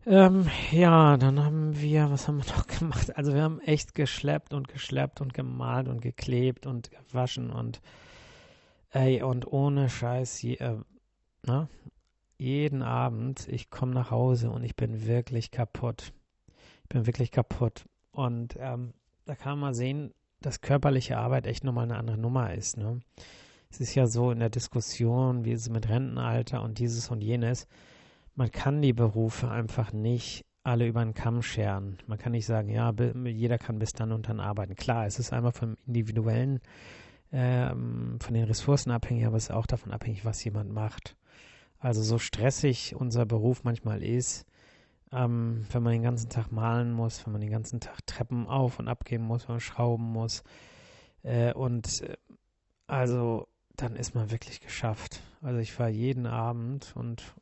Ähm, 0.05 0.49
ja, 0.71 1.15
dann 1.15 1.43
haben 1.43 1.79
wir, 1.79 2.11
was 2.11 2.27
haben 2.27 2.43
wir 2.43 2.53
noch 2.57 2.67
gemacht? 2.67 3.15
Also 3.15 3.33
wir 3.33 3.43
haben 3.43 3.61
echt 3.61 3.95
geschleppt 3.95 4.53
und 4.53 4.67
geschleppt 4.67 5.21
und 5.21 5.33
gemalt 5.33 5.87
und 5.87 6.01
geklebt 6.01 6.65
und 6.65 6.91
gewaschen 6.91 7.51
und 7.51 7.81
ey, 8.89 9.23
und 9.23 9.47
ohne 9.47 9.89
Scheiß, 9.89 10.41
je, 10.41 10.55
äh, 10.55 10.77
na, 11.43 11.69
jeden 12.43 12.83
Abend, 12.83 13.47
ich 13.47 13.69
komme 13.69 13.93
nach 13.93 14.11
Hause 14.11 14.51
und 14.51 14.63
ich 14.63 14.75
bin 14.75 15.07
wirklich 15.07 15.49
kaputt. 15.49 16.11
Ich 16.83 16.89
bin 16.89 17.07
wirklich 17.07 17.31
kaputt. 17.31 17.85
Und 18.11 18.57
ähm, 18.59 18.93
da 19.25 19.35
kann 19.35 19.57
man 19.57 19.73
sehen, 19.73 20.13
dass 20.41 20.59
körperliche 20.59 21.17
Arbeit 21.17 21.47
echt 21.47 21.63
nochmal 21.63 21.85
eine 21.85 21.97
andere 21.97 22.17
Nummer 22.17 22.53
ist. 22.53 22.77
Ne? 22.77 22.99
Es 23.71 23.79
ist 23.79 23.95
ja 23.95 24.07
so 24.07 24.29
in 24.29 24.39
der 24.39 24.49
Diskussion, 24.49 25.45
wie 25.45 25.53
es 25.53 25.69
mit 25.69 25.87
Rentenalter 25.87 26.61
und 26.61 26.79
dieses 26.79 27.09
und 27.09 27.21
jenes, 27.21 27.65
man 28.35 28.51
kann 28.51 28.81
die 28.81 28.93
Berufe 28.93 29.49
einfach 29.49 29.93
nicht 29.93 30.45
alle 30.63 30.85
über 30.85 31.03
den 31.03 31.13
Kamm 31.13 31.41
scheren. 31.41 31.97
Man 32.07 32.17
kann 32.17 32.33
nicht 32.33 32.45
sagen, 32.45 32.67
ja, 32.67 32.93
jeder 33.25 33.57
kann 33.57 33.79
bis 33.79 33.93
dann 33.93 34.11
und 34.11 34.27
dann 34.27 34.41
arbeiten. 34.41 34.75
Klar, 34.75 35.05
es 35.05 35.17
ist 35.17 35.31
einmal 35.31 35.53
vom 35.53 35.77
individuellen, 35.87 36.59
ähm, 37.31 38.17
von 38.19 38.33
den 38.33 38.43
Ressourcen 38.43 38.91
abhängig, 38.91 39.25
aber 39.25 39.37
es 39.37 39.45
ist 39.45 39.51
auch 39.51 39.65
davon 39.65 39.93
abhängig, 39.93 40.25
was 40.25 40.43
jemand 40.43 40.73
macht. 40.73 41.15
Also 41.83 42.01
so 42.01 42.17
stressig 42.17 42.95
unser 42.95 43.25
Beruf 43.25 43.65
manchmal 43.65 44.01
ist, 44.01 44.45
ähm, 45.11 45.65
wenn 45.69 45.83
man 45.83 45.91
den 45.91 46.03
ganzen 46.03 46.29
Tag 46.29 46.49
malen 46.49 46.93
muss, 46.93 47.25
wenn 47.25 47.33
man 47.33 47.41
den 47.41 47.51
ganzen 47.51 47.81
Tag 47.81 48.07
Treppen 48.07 48.47
auf 48.47 48.79
und 48.79 48.87
ab 48.87 49.03
gehen 49.03 49.21
muss, 49.21 49.49
wenn 49.49 49.55
man 49.55 49.59
schrauben 49.59 50.05
muss. 50.05 50.43
Äh, 51.23 51.51
und 51.51 52.03
äh, 52.03 52.15
also 52.87 53.49
dann 53.75 53.97
ist 53.97 54.15
man 54.15 54.31
wirklich 54.31 54.61
geschafft. 54.61 55.19
Also 55.41 55.59
ich 55.59 55.77
war 55.77 55.89
jeden 55.89 56.25
Abend 56.25 56.93
und 56.95 57.35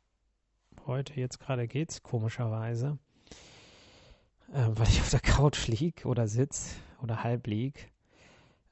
heute 0.88 1.14
jetzt 1.20 1.38
gerade 1.38 1.68
geht's 1.68 2.02
komischerweise, 2.02 2.98
äh, 4.52 4.66
weil 4.74 4.88
ich 4.88 5.02
auf 5.02 5.10
der 5.10 5.20
Couch 5.20 5.68
lieg 5.68 6.04
oder 6.04 6.26
sitz 6.26 6.74
oder 7.00 7.22
halb 7.22 7.46
lieg. 7.46 7.92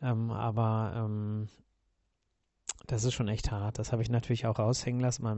Ähm, 0.02 0.32
aber 0.32 0.94
ähm, 0.96 1.48
das 2.90 3.04
ist 3.04 3.14
schon 3.14 3.28
echt 3.28 3.50
hart. 3.50 3.78
Das 3.78 3.92
habe 3.92 4.02
ich 4.02 4.10
natürlich 4.10 4.46
auch 4.46 4.58
raushängen 4.58 5.00
lassen 5.00 5.22
bei, 5.22 5.34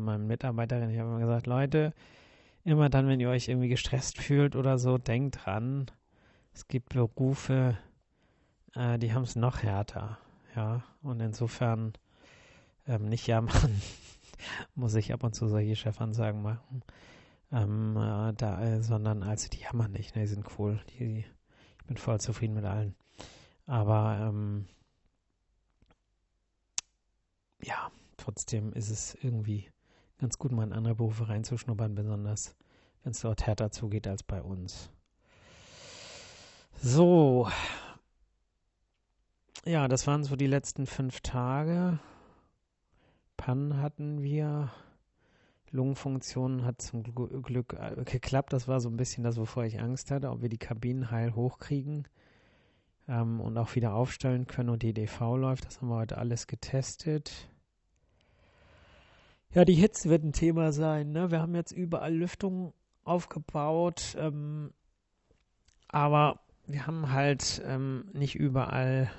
meinen 0.00 0.26
Mitarbeiterinnen. 0.26 0.90
Ich 0.90 0.98
habe 0.98 1.10
immer 1.10 1.20
gesagt, 1.20 1.46
Leute, 1.46 1.92
immer 2.64 2.88
dann, 2.88 3.08
wenn 3.08 3.20
ihr 3.20 3.28
euch 3.28 3.48
irgendwie 3.48 3.68
gestresst 3.68 4.18
fühlt 4.18 4.56
oder 4.56 4.78
so, 4.78 4.96
denkt 4.96 5.44
dran, 5.44 5.90
es 6.54 6.66
gibt 6.66 6.90
Berufe, 6.90 7.76
äh, 8.74 8.98
die 8.98 9.12
haben 9.12 9.24
es 9.24 9.36
noch 9.36 9.62
härter. 9.62 10.18
Ja, 10.56 10.82
und 11.02 11.20
insofern 11.20 11.92
ähm, 12.86 13.08
nicht 13.08 13.26
jammern, 13.26 13.82
muss 14.74 14.94
ich 14.94 15.12
ab 15.12 15.24
und 15.24 15.34
zu 15.34 15.46
solche 15.48 15.76
Chefansagen 15.76 16.42
machen. 16.42 16.82
Ähm, 17.52 17.96
äh, 17.96 18.32
da, 18.32 18.62
äh, 18.62 18.82
sondern 18.82 19.22
also 19.22 19.48
die 19.50 19.60
jammern 19.60 19.92
nicht, 19.92 20.16
ne, 20.16 20.22
die 20.22 20.28
sind 20.28 20.46
cool. 20.58 20.80
Die, 20.98 21.18
ich 21.18 21.86
bin 21.86 21.98
voll 21.98 22.18
zufrieden 22.20 22.54
mit 22.54 22.64
allen. 22.64 22.94
Aber 23.66 24.18
ähm, 24.20 24.66
ja, 27.64 27.90
trotzdem 28.16 28.72
ist 28.72 28.90
es 28.90 29.16
irgendwie 29.22 29.70
ganz 30.18 30.38
gut, 30.38 30.52
mal 30.52 30.64
in 30.64 30.72
andere 30.72 30.94
Berufe 30.94 31.28
reinzuschnuppern, 31.28 31.94
besonders 31.94 32.54
wenn 33.02 33.12
es 33.12 33.20
dort 33.20 33.46
härter 33.46 33.70
zugeht 33.70 34.06
als 34.06 34.22
bei 34.22 34.42
uns. 34.42 34.90
So. 36.82 37.48
Ja, 39.64 39.88
das 39.88 40.06
waren 40.06 40.24
so 40.24 40.36
die 40.36 40.46
letzten 40.46 40.86
fünf 40.86 41.20
Tage. 41.20 41.98
Pannen 43.36 43.80
hatten 43.80 44.22
wir. 44.22 44.70
Lungenfunktion 45.70 46.64
hat 46.64 46.80
zum 46.80 47.02
Glück 47.02 47.72
äh, 47.72 48.04
geklappt. 48.04 48.52
Das 48.52 48.68
war 48.68 48.80
so 48.80 48.88
ein 48.88 48.96
bisschen 48.96 49.24
das, 49.24 49.36
wovor 49.36 49.64
ich 49.64 49.80
Angst 49.80 50.12
hatte, 50.12 50.30
ob 50.30 50.40
wir 50.40 50.48
die 50.48 50.58
Kabinen 50.58 51.10
heil 51.10 51.34
hochkriegen 51.34 52.06
ähm, 53.08 53.40
und 53.40 53.58
auch 53.58 53.74
wieder 53.74 53.94
aufstellen 53.94 54.46
können 54.46 54.68
und 54.68 54.82
die 54.82 54.94
DV 54.94 55.36
läuft. 55.36 55.66
Das 55.66 55.80
haben 55.80 55.88
wir 55.88 55.96
heute 55.96 56.18
alles 56.18 56.46
getestet. 56.46 57.50
Ja, 59.54 59.64
die 59.64 59.74
Hitze 59.74 60.10
wird 60.10 60.24
ein 60.24 60.32
Thema 60.32 60.72
sein. 60.72 61.12
Ne? 61.12 61.30
Wir 61.30 61.40
haben 61.40 61.54
jetzt 61.54 61.70
überall 61.70 62.12
Lüftung 62.12 62.74
aufgebaut, 63.04 64.16
ähm, 64.18 64.72
aber 65.86 66.40
wir 66.66 66.88
haben 66.88 67.12
halt 67.12 67.62
ähm, 67.64 68.10
nicht 68.12 68.34
überall 68.34 69.12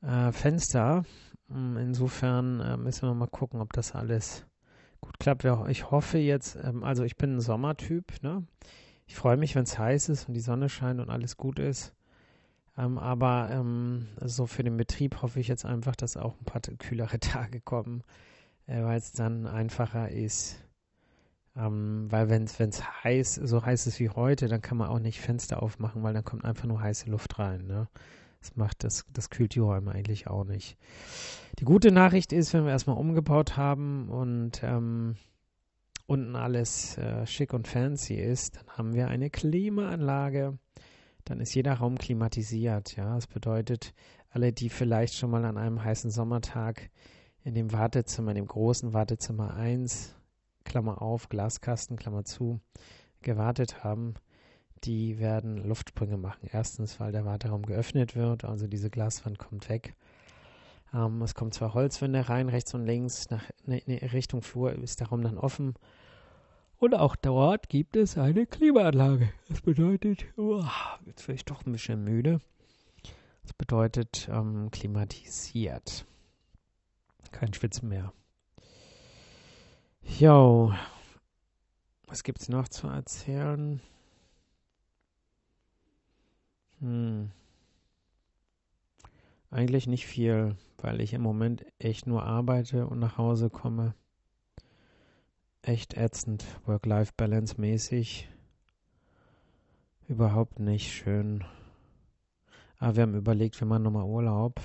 äh, 0.00 0.30
Fenster. 0.30 1.04
Hm, 1.48 1.76
insofern 1.76 2.60
äh, 2.60 2.76
müssen 2.76 3.08
wir 3.08 3.14
mal 3.14 3.26
gucken, 3.26 3.60
ob 3.60 3.72
das 3.72 3.96
alles 3.96 4.46
gut 5.00 5.18
klappt. 5.18 5.44
Ich 5.70 5.90
hoffe 5.90 6.18
jetzt, 6.18 6.56
ähm, 6.62 6.84
also 6.84 7.02
ich 7.02 7.16
bin 7.16 7.34
ein 7.34 7.40
Sommertyp, 7.40 8.22
ne? 8.22 8.46
Ich 9.08 9.16
freue 9.16 9.36
mich, 9.36 9.56
wenn 9.56 9.64
es 9.64 9.76
heiß 9.76 10.08
ist 10.08 10.28
und 10.28 10.34
die 10.34 10.40
Sonne 10.40 10.68
scheint 10.68 11.00
und 11.00 11.10
alles 11.10 11.36
gut 11.36 11.58
ist. 11.58 11.94
Ähm, 12.78 12.96
aber 12.96 13.48
ähm, 13.50 14.06
so 14.20 14.46
für 14.46 14.62
den 14.62 14.76
Betrieb 14.76 15.20
hoffe 15.20 15.40
ich 15.40 15.48
jetzt 15.48 15.64
einfach, 15.64 15.96
dass 15.96 16.16
auch 16.16 16.38
ein 16.38 16.44
paar 16.44 16.60
kühlere 16.60 17.18
Tage 17.18 17.60
kommen, 17.60 18.04
äh, 18.66 18.82
weil 18.82 18.98
es 18.98 19.12
dann 19.12 19.46
einfacher 19.46 20.10
ist. 20.10 20.62
Ähm, 21.56 22.06
weil 22.10 22.28
wenn 22.28 22.44
es 22.44 23.04
heiß, 23.04 23.36
so 23.36 23.64
heiß 23.64 23.86
ist 23.86 23.98
wie 23.98 24.10
heute, 24.10 24.46
dann 24.48 24.60
kann 24.60 24.76
man 24.76 24.88
auch 24.88 24.98
nicht 24.98 25.20
Fenster 25.20 25.62
aufmachen, 25.62 26.02
weil 26.02 26.12
dann 26.12 26.24
kommt 26.24 26.44
einfach 26.44 26.66
nur 26.66 26.80
heiße 26.80 27.08
Luft 27.10 27.38
rein. 27.38 27.66
Ne? 27.66 27.88
Das 28.40 28.56
macht 28.56 28.84
das, 28.84 29.06
das 29.12 29.30
kühlt 29.30 29.54
die 29.54 29.60
Räume 29.60 29.92
eigentlich 29.92 30.26
auch 30.26 30.44
nicht. 30.44 30.76
Die 31.58 31.64
gute 31.64 31.90
Nachricht 31.90 32.32
ist, 32.32 32.52
wenn 32.52 32.64
wir 32.64 32.72
erstmal 32.72 32.98
umgebaut 32.98 33.56
haben 33.56 34.10
und 34.10 34.62
ähm, 34.62 35.16
unten 36.06 36.36
alles 36.36 36.98
äh, 36.98 37.26
schick 37.26 37.54
und 37.54 37.66
fancy 37.66 38.14
ist, 38.14 38.56
dann 38.56 38.68
haben 38.76 38.94
wir 38.94 39.08
eine 39.08 39.30
Klimaanlage. 39.30 40.58
Dann 41.24 41.40
ist 41.40 41.54
jeder 41.54 41.74
Raum 41.74 41.98
klimatisiert. 41.98 42.96
Ja, 42.96 43.14
das 43.14 43.26
bedeutet, 43.26 43.94
alle, 44.30 44.52
die 44.52 44.68
vielleicht 44.68 45.14
schon 45.14 45.30
mal 45.30 45.44
an 45.44 45.56
einem 45.56 45.82
heißen 45.82 46.10
Sommertag 46.10 46.90
in 47.46 47.54
dem 47.54 47.72
Wartezimmer, 47.72 48.32
in 48.32 48.34
dem 48.34 48.48
großen 48.48 48.92
Wartezimmer 48.92 49.54
1, 49.54 50.16
Klammer 50.64 51.00
auf, 51.00 51.28
Glaskasten, 51.28 51.96
Klammer 51.96 52.24
zu, 52.24 52.58
gewartet 53.22 53.84
haben, 53.84 54.14
die 54.82 55.20
werden 55.20 55.56
Luftsprünge 55.56 56.16
machen. 56.16 56.48
Erstens, 56.50 56.98
weil 56.98 57.12
der 57.12 57.24
Warteraum 57.24 57.64
geöffnet 57.64 58.16
wird, 58.16 58.44
also 58.44 58.66
diese 58.66 58.90
Glaswand 58.90 59.38
kommt 59.38 59.68
weg. 59.68 59.94
Ähm, 60.92 61.22
es 61.22 61.36
kommen 61.36 61.52
zwei 61.52 61.68
Holzwände 61.68 62.28
rein, 62.28 62.48
rechts 62.48 62.74
und 62.74 62.84
links, 62.84 63.30
nach 63.30 63.44
ne, 63.64 63.80
ne, 63.86 64.00
Richtung 64.12 64.42
Flur 64.42 64.72
ist 64.72 64.98
der 64.98 65.06
Raum 65.06 65.22
dann 65.22 65.38
offen. 65.38 65.74
Und 66.78 66.96
auch 66.96 67.14
dort 67.14 67.68
gibt 67.68 67.94
es 67.94 68.18
eine 68.18 68.46
Klimaanlage. 68.46 69.28
Das 69.48 69.60
bedeutet, 69.60 70.26
oh, 70.36 70.64
jetzt 71.06 71.28
werde 71.28 71.36
ich 71.36 71.44
doch 71.44 71.64
ein 71.64 71.70
bisschen 71.70 72.02
müde. 72.02 72.40
Das 73.44 73.52
bedeutet 73.52 74.28
ähm, 74.32 74.72
klimatisiert. 74.72 76.06
Kein 77.36 77.52
Schwitzen 77.52 77.90
mehr. 77.90 78.14
Jo, 80.18 80.72
was 82.06 82.22
gibt 82.22 82.40
es 82.40 82.48
noch 82.48 82.66
zu 82.66 82.86
erzählen? 82.86 83.82
Hm. 86.80 87.30
Eigentlich 89.50 89.86
nicht 89.86 90.06
viel, 90.06 90.56
weil 90.78 91.02
ich 91.02 91.12
im 91.12 91.20
Moment 91.20 91.66
echt 91.78 92.06
nur 92.06 92.22
arbeite 92.22 92.86
und 92.86 93.00
nach 93.00 93.18
Hause 93.18 93.50
komme. 93.50 93.94
Echt 95.60 95.92
ätzend, 95.94 96.46
Work-Life-Balance 96.64 97.60
mäßig. 97.60 98.30
Überhaupt 100.08 100.58
nicht 100.58 100.90
schön. 100.90 101.44
Aber 102.78 102.96
wir 102.96 103.02
haben 103.02 103.14
überlegt, 103.14 103.60
wir 103.60 103.66
machen 103.66 103.82
nochmal 103.82 104.04
Urlaub. 104.04 104.58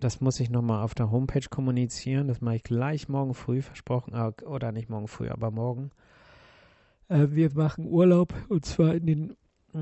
Das 0.00 0.20
muss 0.20 0.40
ich 0.40 0.48
nochmal 0.48 0.82
auf 0.82 0.94
der 0.94 1.10
Homepage 1.10 1.46
kommunizieren. 1.48 2.28
Das 2.28 2.40
mache 2.40 2.56
ich 2.56 2.62
gleich 2.62 3.08
morgen 3.08 3.34
früh, 3.34 3.60
versprochen. 3.60 4.14
Ah, 4.14 4.32
oder 4.46 4.72
nicht 4.72 4.88
morgen 4.88 5.08
früh, 5.08 5.28
aber 5.28 5.50
morgen. 5.50 5.90
Äh, 7.08 7.28
wir 7.30 7.52
machen 7.54 7.86
Urlaub 7.86 8.34
und 8.48 8.64
zwar 8.64 8.94
in 8.94 9.06
den 9.06 9.36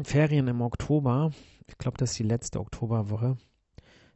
Ferien 0.04 0.48
im 0.48 0.60
Oktober. 0.60 1.30
Ich 1.68 1.78
glaube, 1.78 1.98
das 1.98 2.10
ist 2.10 2.18
die 2.18 2.24
letzte 2.24 2.58
Oktoberwoche. 2.58 3.36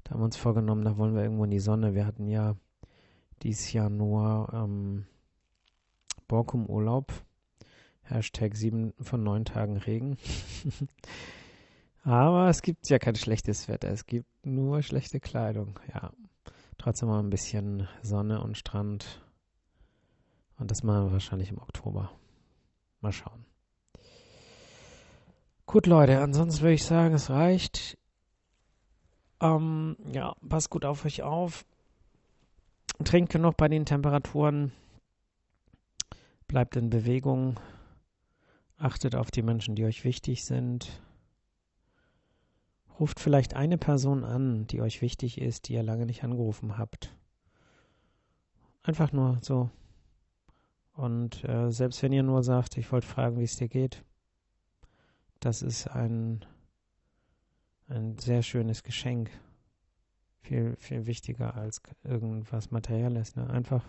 Da 0.02 0.10
haben 0.10 0.20
wir 0.20 0.24
uns 0.24 0.36
vorgenommen, 0.36 0.84
da 0.84 0.96
wollen 0.96 1.14
wir 1.14 1.22
irgendwo 1.22 1.44
in 1.44 1.50
die 1.50 1.60
Sonne. 1.60 1.94
Wir 1.94 2.04
hatten 2.04 2.26
ja 2.26 2.56
dieses 3.42 3.72
Jahr 3.72 3.88
nur 3.88 4.50
ähm, 4.52 5.06
Borkum-Urlaub. 6.26 7.12
Hashtag 8.02 8.56
7 8.56 8.92
von 9.00 9.22
9 9.22 9.44
Tagen 9.44 9.76
Regen. 9.76 10.16
Aber 12.02 12.48
es 12.48 12.62
gibt 12.62 12.88
ja 12.88 12.98
kein 12.98 13.14
schlechtes 13.14 13.68
Wetter. 13.68 13.88
Es 13.88 14.06
gibt 14.06 14.26
nur 14.44 14.82
schlechte 14.82 15.20
Kleidung. 15.20 15.78
Ja. 15.92 16.12
Trotzdem 16.78 17.08
mal 17.08 17.20
ein 17.20 17.30
bisschen 17.30 17.88
Sonne 18.02 18.42
und 18.42 18.56
Strand. 18.56 19.22
Und 20.58 20.70
das 20.70 20.82
machen 20.82 21.06
wir 21.06 21.12
wahrscheinlich 21.12 21.50
im 21.50 21.58
Oktober. 21.58 22.10
Mal 23.00 23.12
schauen. 23.12 23.44
Gut, 25.66 25.86
Leute, 25.86 26.20
ansonsten 26.20 26.62
würde 26.62 26.74
ich 26.74 26.84
sagen, 26.84 27.14
es 27.14 27.30
reicht. 27.30 27.96
Ähm, 29.40 29.96
ja, 30.12 30.34
passt 30.48 30.70
gut 30.70 30.84
auf 30.84 31.04
euch 31.04 31.22
auf. 31.22 31.64
Trinkt 33.04 33.32
genug 33.32 33.56
bei 33.56 33.68
den 33.68 33.84
Temperaturen. 33.84 34.72
Bleibt 36.48 36.76
in 36.76 36.90
Bewegung. 36.90 37.58
Achtet 38.76 39.14
auf 39.14 39.30
die 39.30 39.42
Menschen, 39.42 39.76
die 39.76 39.84
euch 39.84 40.04
wichtig 40.04 40.44
sind. 40.44 41.00
Ruft 43.02 43.18
vielleicht 43.18 43.54
eine 43.54 43.78
Person 43.78 44.22
an, 44.22 44.68
die 44.68 44.80
euch 44.80 45.02
wichtig 45.02 45.40
ist, 45.40 45.66
die 45.66 45.72
ihr 45.72 45.82
lange 45.82 46.06
nicht 46.06 46.22
angerufen 46.22 46.78
habt. 46.78 47.12
Einfach 48.84 49.10
nur 49.10 49.38
so. 49.42 49.70
Und 50.92 51.42
äh, 51.42 51.72
selbst 51.72 52.00
wenn 52.04 52.12
ihr 52.12 52.22
nur 52.22 52.44
sagt, 52.44 52.78
ich 52.78 52.92
wollte 52.92 53.08
fragen, 53.08 53.40
wie 53.40 53.42
es 53.42 53.56
dir 53.56 53.66
geht, 53.66 54.04
das 55.40 55.62
ist 55.62 55.88
ein, 55.88 56.44
ein 57.88 58.18
sehr 58.18 58.44
schönes 58.44 58.84
Geschenk. 58.84 59.32
Viel, 60.42 60.76
viel 60.76 61.06
wichtiger 61.06 61.56
als 61.56 61.82
irgendwas 62.04 62.70
Materielles. 62.70 63.34
Ne? 63.34 63.50
Einfach 63.50 63.84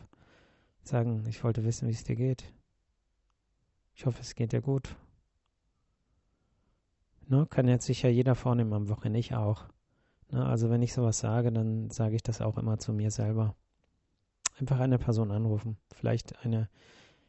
sagen, 0.82 1.24
ich 1.30 1.44
wollte 1.44 1.64
wissen, 1.64 1.88
wie 1.88 1.94
es 1.94 2.04
dir 2.04 2.16
geht. 2.16 2.52
Ich 3.94 4.08
hoffe, 4.08 4.22
es 4.22 4.34
geht 4.34 4.54
dir 4.54 4.62
gut. 4.62 4.96
Ne? 7.28 7.48
Kann 7.50 7.68
jetzt 7.68 7.86
sicher 7.86 8.10
jeder 8.10 8.36
vornehmen 8.36 8.74
am 8.74 8.90
Wochenende, 8.90 9.20
ich 9.20 9.36
auch. 9.36 9.66
Ne? 10.30 10.46
Also 10.46 10.70
wenn 10.70 10.82
ich 10.82 10.94
sowas 10.94 11.20
sage, 11.20 11.52
dann 11.52 11.90
sage 11.90 12.16
ich 12.16 12.24
das 12.24 12.42
auch 12.42 12.58
immer 12.58 12.78
zu 12.78 12.94
mir 12.94 13.12
selber. 13.12 13.56
Einfach 14.60 14.80
eine 14.80 15.00
Person 15.00 15.32
anrufen. 15.32 15.78
Vielleicht 15.94 16.44
eine 16.46 16.70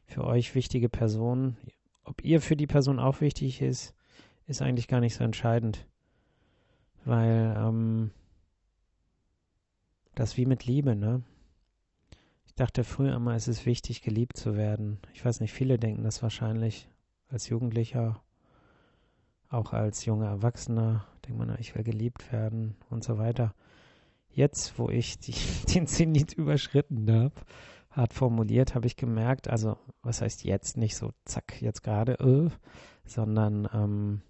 für 0.07 0.24
euch 0.24 0.54
wichtige 0.54 0.88
Person. 0.88 1.57
Ob 2.04 2.22
ihr 2.22 2.40
für 2.40 2.57
die 2.57 2.66
Person 2.66 2.98
auch 2.98 3.20
wichtig 3.20 3.62
ist, 3.62 3.94
ist 4.46 4.62
eigentlich 4.62 4.88
gar 4.88 5.00
nicht 5.00 5.14
so 5.14 5.24
entscheidend. 5.24 5.87
Weil 7.04 7.54
ähm, 7.57 8.11
das 10.14 10.37
wie 10.37 10.46
mit 10.46 10.66
Liebe, 10.66 10.94
ne? 10.94 11.22
Ich 12.46 12.54
dachte 12.54 12.85
früher 12.85 13.14
immer, 13.14 13.35
es 13.35 13.48
ist 13.48 13.66
wichtig, 13.66 14.02
geliebt 14.02 14.37
zu 14.37 14.57
werden. 14.57 14.98
Ich 15.12 15.24
weiß 15.24 15.40
nicht, 15.40 15.52
viele 15.52 15.78
denken 15.78 16.04
das 16.04 16.22
wahrscheinlich 16.22 16.88
als 17.28 17.48
Jugendlicher, 17.48 18.22
auch 19.48 19.72
als 19.72 20.04
junger 20.04 20.26
Erwachsener, 20.26 21.07
denkt 21.26 21.38
man, 21.38 21.57
ich 21.59 21.74
will 21.74 21.85
geliebt 21.85 22.33
werden 22.33 22.76
und 22.90 23.04
so 23.04 23.18
weiter. 23.18 23.54
Jetzt, 24.30 24.78
wo 24.78 24.88
ich 24.88 25.18
die, 25.18 25.35
den 25.74 25.87
Zenit 25.87 26.33
überschritten 26.33 27.11
habe, 27.11 27.35
hart 27.90 28.12
formuliert, 28.12 28.74
habe 28.74 28.87
ich 28.87 28.96
gemerkt, 28.96 29.48
also 29.48 29.76
was 30.02 30.20
heißt 30.20 30.44
jetzt 30.44 30.76
nicht 30.76 30.96
so, 30.96 31.12
zack, 31.24 31.62
jetzt 31.62 31.83
gerade, 31.83 32.14
äh, 32.18 32.50
sondern 33.04 33.68
ähm, 33.72 34.22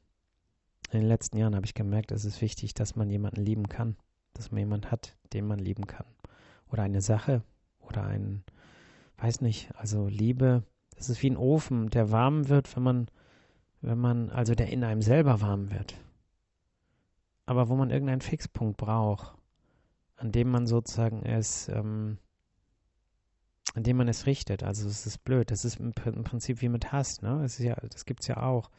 in 0.91 1.01
den 1.01 1.09
letzten 1.09 1.39
Jahren 1.39 1.57
habe 1.57 1.67
ich 1.67 1.75
gemerkt, 1.75 2.13
es 2.13 2.25
ist 2.25 2.41
wichtig, 2.41 2.75
dass 2.75 2.95
man 2.95 3.11
jemanden 3.11 3.41
lieben 3.41 3.69
kann, 3.69 3.97
dass 4.35 4.51
man 4.51 4.59
jemanden 4.61 4.91
hat, 4.91 5.17
den 5.33 5.47
man 5.47 5.59
lieben 5.59 5.87
kann. 5.87 6.07
Oder 6.71 6.83
eine 6.83 7.01
Sache 7.01 7.43
oder 7.81 8.05
ein, 8.05 8.45
weiß 9.19 9.41
nicht, 9.41 9.75
also 9.77 10.07
Liebe, 10.09 10.63
das 10.97 11.09
ist 11.09 11.23
wie 11.23 11.31
ein 11.31 11.37
Ofen, 11.37 11.89
der 11.91 12.11
warm 12.11 12.49
wird, 12.49 12.75
wenn 12.77 12.83
man, 12.83 13.09
wenn 13.85 13.99
man, 13.99 14.31
also 14.31 14.55
der 14.55 14.71
in 14.71 14.85
einem 14.85 15.03
selber 15.03 15.41
warm 15.41 15.71
wird. 15.71 15.95
Aber 17.47 17.69
wo 17.69 17.77
man 17.77 17.91
irgendeinen 17.91 18.23
Fixpunkt 18.23 18.79
braucht, 18.79 19.37
an 20.17 20.33
dem 20.33 20.49
man 20.49 20.67
sozusagen 20.67 21.23
es, 21.23 21.69
ähm, 21.69 22.19
an 23.75 23.83
dem 23.83 23.97
man 23.97 24.09
es 24.09 24.27
richtet. 24.27 24.63
Also 24.63 24.89
es 24.89 25.07
ist 25.07 25.25
blöd. 25.25 25.51
Das 25.51 25.65
ist 25.65 25.81
im, 25.81 25.93
im 26.05 26.25
Prinzip 26.25 26.63
wie 26.63 26.69
mit 26.69 26.93
Hass, 26.93 27.21
ne? 27.21 27.41
Das, 27.43 27.59
ist 27.59 27.65
ja, 27.65 27.75
das 27.75 28.05
gibt's 28.07 28.27
ja 28.27 28.43
auch. 28.43 28.71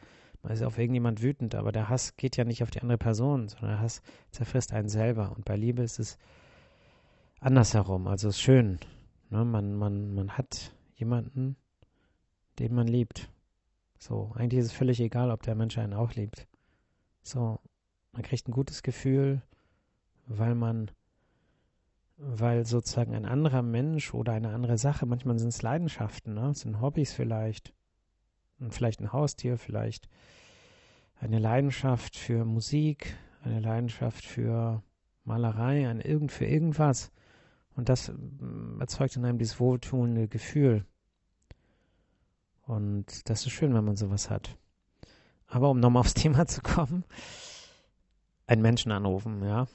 Man 0.42 0.52
ist 0.52 0.62
auf 0.62 0.78
irgendjemand 0.78 1.22
wütend, 1.22 1.54
aber 1.54 1.70
der 1.70 1.88
Hass 1.88 2.16
geht 2.16 2.36
ja 2.36 2.44
nicht 2.44 2.62
auf 2.62 2.70
die 2.70 2.80
andere 2.80 2.98
Person, 2.98 3.48
sondern 3.48 3.70
der 3.70 3.80
Hass 3.80 4.02
zerfrisst 4.30 4.72
einen 4.72 4.88
selber. 4.88 5.32
Und 5.36 5.44
bei 5.44 5.56
Liebe 5.56 5.82
ist 5.82 5.98
es 5.98 6.18
andersherum. 7.40 8.06
Also 8.06 8.28
es 8.28 8.36
ist 8.36 8.42
schön. 8.42 8.78
Ne? 9.30 9.44
Man, 9.44 9.74
man, 9.76 10.14
man 10.14 10.30
hat 10.30 10.72
jemanden, 10.94 11.56
den 12.58 12.74
man 12.74 12.86
liebt. 12.86 13.30
So, 14.06 14.30
eigentlich 14.36 14.60
ist 14.60 14.66
es 14.66 14.72
völlig 14.72 15.00
egal, 15.00 15.32
ob 15.32 15.42
der 15.42 15.56
Mensch 15.56 15.76
einen 15.78 15.92
auch 15.92 16.14
liebt. 16.14 16.46
So, 17.22 17.58
man 18.12 18.22
kriegt 18.22 18.46
ein 18.46 18.52
gutes 18.52 18.84
Gefühl, 18.84 19.42
weil 20.28 20.54
man, 20.54 20.92
weil 22.16 22.64
sozusagen 22.66 23.16
ein 23.16 23.24
anderer 23.24 23.62
Mensch 23.62 24.14
oder 24.14 24.32
eine 24.32 24.50
andere 24.50 24.78
Sache, 24.78 25.06
manchmal 25.06 25.40
sind 25.40 25.48
es 25.48 25.60
Leidenschaften, 25.60 26.34
ne? 26.34 26.54
Sind 26.54 26.80
Hobbys 26.80 27.12
vielleicht. 27.12 27.74
Und 28.60 28.72
vielleicht 28.72 29.00
ein 29.00 29.12
Haustier, 29.12 29.58
vielleicht 29.58 30.08
eine 31.18 31.40
Leidenschaft 31.40 32.14
für 32.14 32.44
Musik, 32.44 33.16
eine 33.42 33.58
Leidenschaft 33.58 34.24
für 34.24 34.84
Malerei, 35.24 35.88
ein 35.88 36.00
irgend 36.00 36.30
für 36.30 36.46
irgendwas. 36.46 37.10
Und 37.74 37.88
das 37.88 38.12
mm, 38.12 38.80
erzeugt 38.80 39.16
in 39.16 39.24
einem 39.24 39.38
dieses 39.38 39.58
wohltuende 39.58 40.28
Gefühl. 40.28 40.86
Und 42.66 43.28
das 43.30 43.46
ist 43.46 43.52
schön, 43.52 43.74
wenn 43.74 43.84
man 43.84 43.96
sowas 43.96 44.28
hat. 44.28 44.56
Aber 45.46 45.70
um 45.70 45.80
nochmal 45.80 46.00
aufs 46.00 46.14
Thema 46.14 46.46
zu 46.46 46.60
kommen, 46.60 47.04
einen 48.46 48.62
Menschen 48.62 48.92
anrufen, 48.92 49.42
ja. 49.42 49.66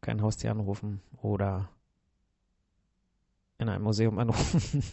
Kein 0.00 0.20
Haustier 0.20 0.50
anrufen 0.50 1.00
oder 1.20 1.68
in 3.58 3.68
einem 3.68 3.84
Museum 3.84 4.18
anrufen. 4.18 4.92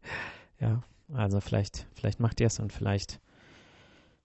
ja, 0.60 0.82
also 1.12 1.40
vielleicht, 1.40 1.86
vielleicht 1.94 2.18
macht 2.18 2.40
ihr 2.40 2.48
es 2.48 2.58
und 2.58 2.72
vielleicht 2.72 3.20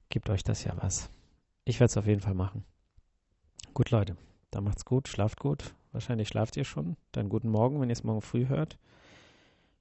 gibt 0.10 0.30
euch 0.30 0.44
das 0.44 0.64
ja 0.64 0.74
was. 0.78 1.10
Ich 1.64 1.80
werde 1.80 1.92
es 1.92 1.98
auf 1.98 2.08
jeden 2.08 2.22
Fall 2.22 2.34
machen. 2.34 2.64
Gut, 3.76 3.92
Leute, 3.92 4.18
dann 4.50 4.64
macht's 4.64 4.86
gut, 4.86 5.08
schlaft 5.08 5.40
gut. 5.40 5.76
Wahrscheinlich 5.92 6.28
schlaft 6.28 6.58
ihr 6.58 6.66
schon. 6.66 6.98
Dann 7.12 7.30
guten 7.30 7.50
Morgen, 7.50 7.80
wenn 7.80 7.90
ihr 7.90 7.94
es 7.94 8.04
morgen 8.04 8.22
früh 8.22 8.48
hört. 8.48 8.80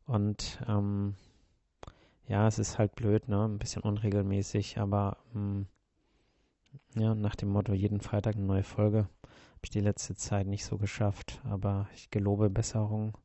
Und 0.06 0.58
ähm, 0.68 1.14
ja, 2.26 2.46
es 2.46 2.58
ist 2.58 2.78
halt 2.78 2.94
blöd, 2.94 3.28
ne? 3.28 3.44
Ein 3.44 3.58
bisschen 3.58 3.82
unregelmäßig, 3.82 4.78
aber 4.78 5.18
ähm, 5.34 5.66
ja, 6.94 7.14
nach 7.14 7.34
dem 7.34 7.50
Motto, 7.50 7.72
jeden 7.72 8.00
Freitag 8.00 8.37
eine 8.37 8.44
neue 8.44 8.62
Folge. 8.62 9.08
Habe 9.22 9.62
ich 9.64 9.70
die 9.70 9.80
letzte 9.80 10.14
Zeit 10.14 10.46
nicht 10.46 10.64
so 10.64 10.78
geschafft, 10.78 11.40
aber 11.44 11.88
ich 11.94 12.10
gelobe 12.10 12.50
Besserung. 12.50 13.16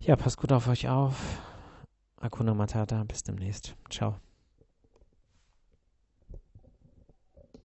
Ja, 0.00 0.16
passt 0.16 0.38
gut 0.38 0.52
auf 0.52 0.68
euch 0.68 0.88
auf. 0.88 1.40
Akuna 2.16 2.54
Matata, 2.54 3.04
bis 3.04 3.22
demnächst. 3.22 3.76
Ciao. 3.90 4.16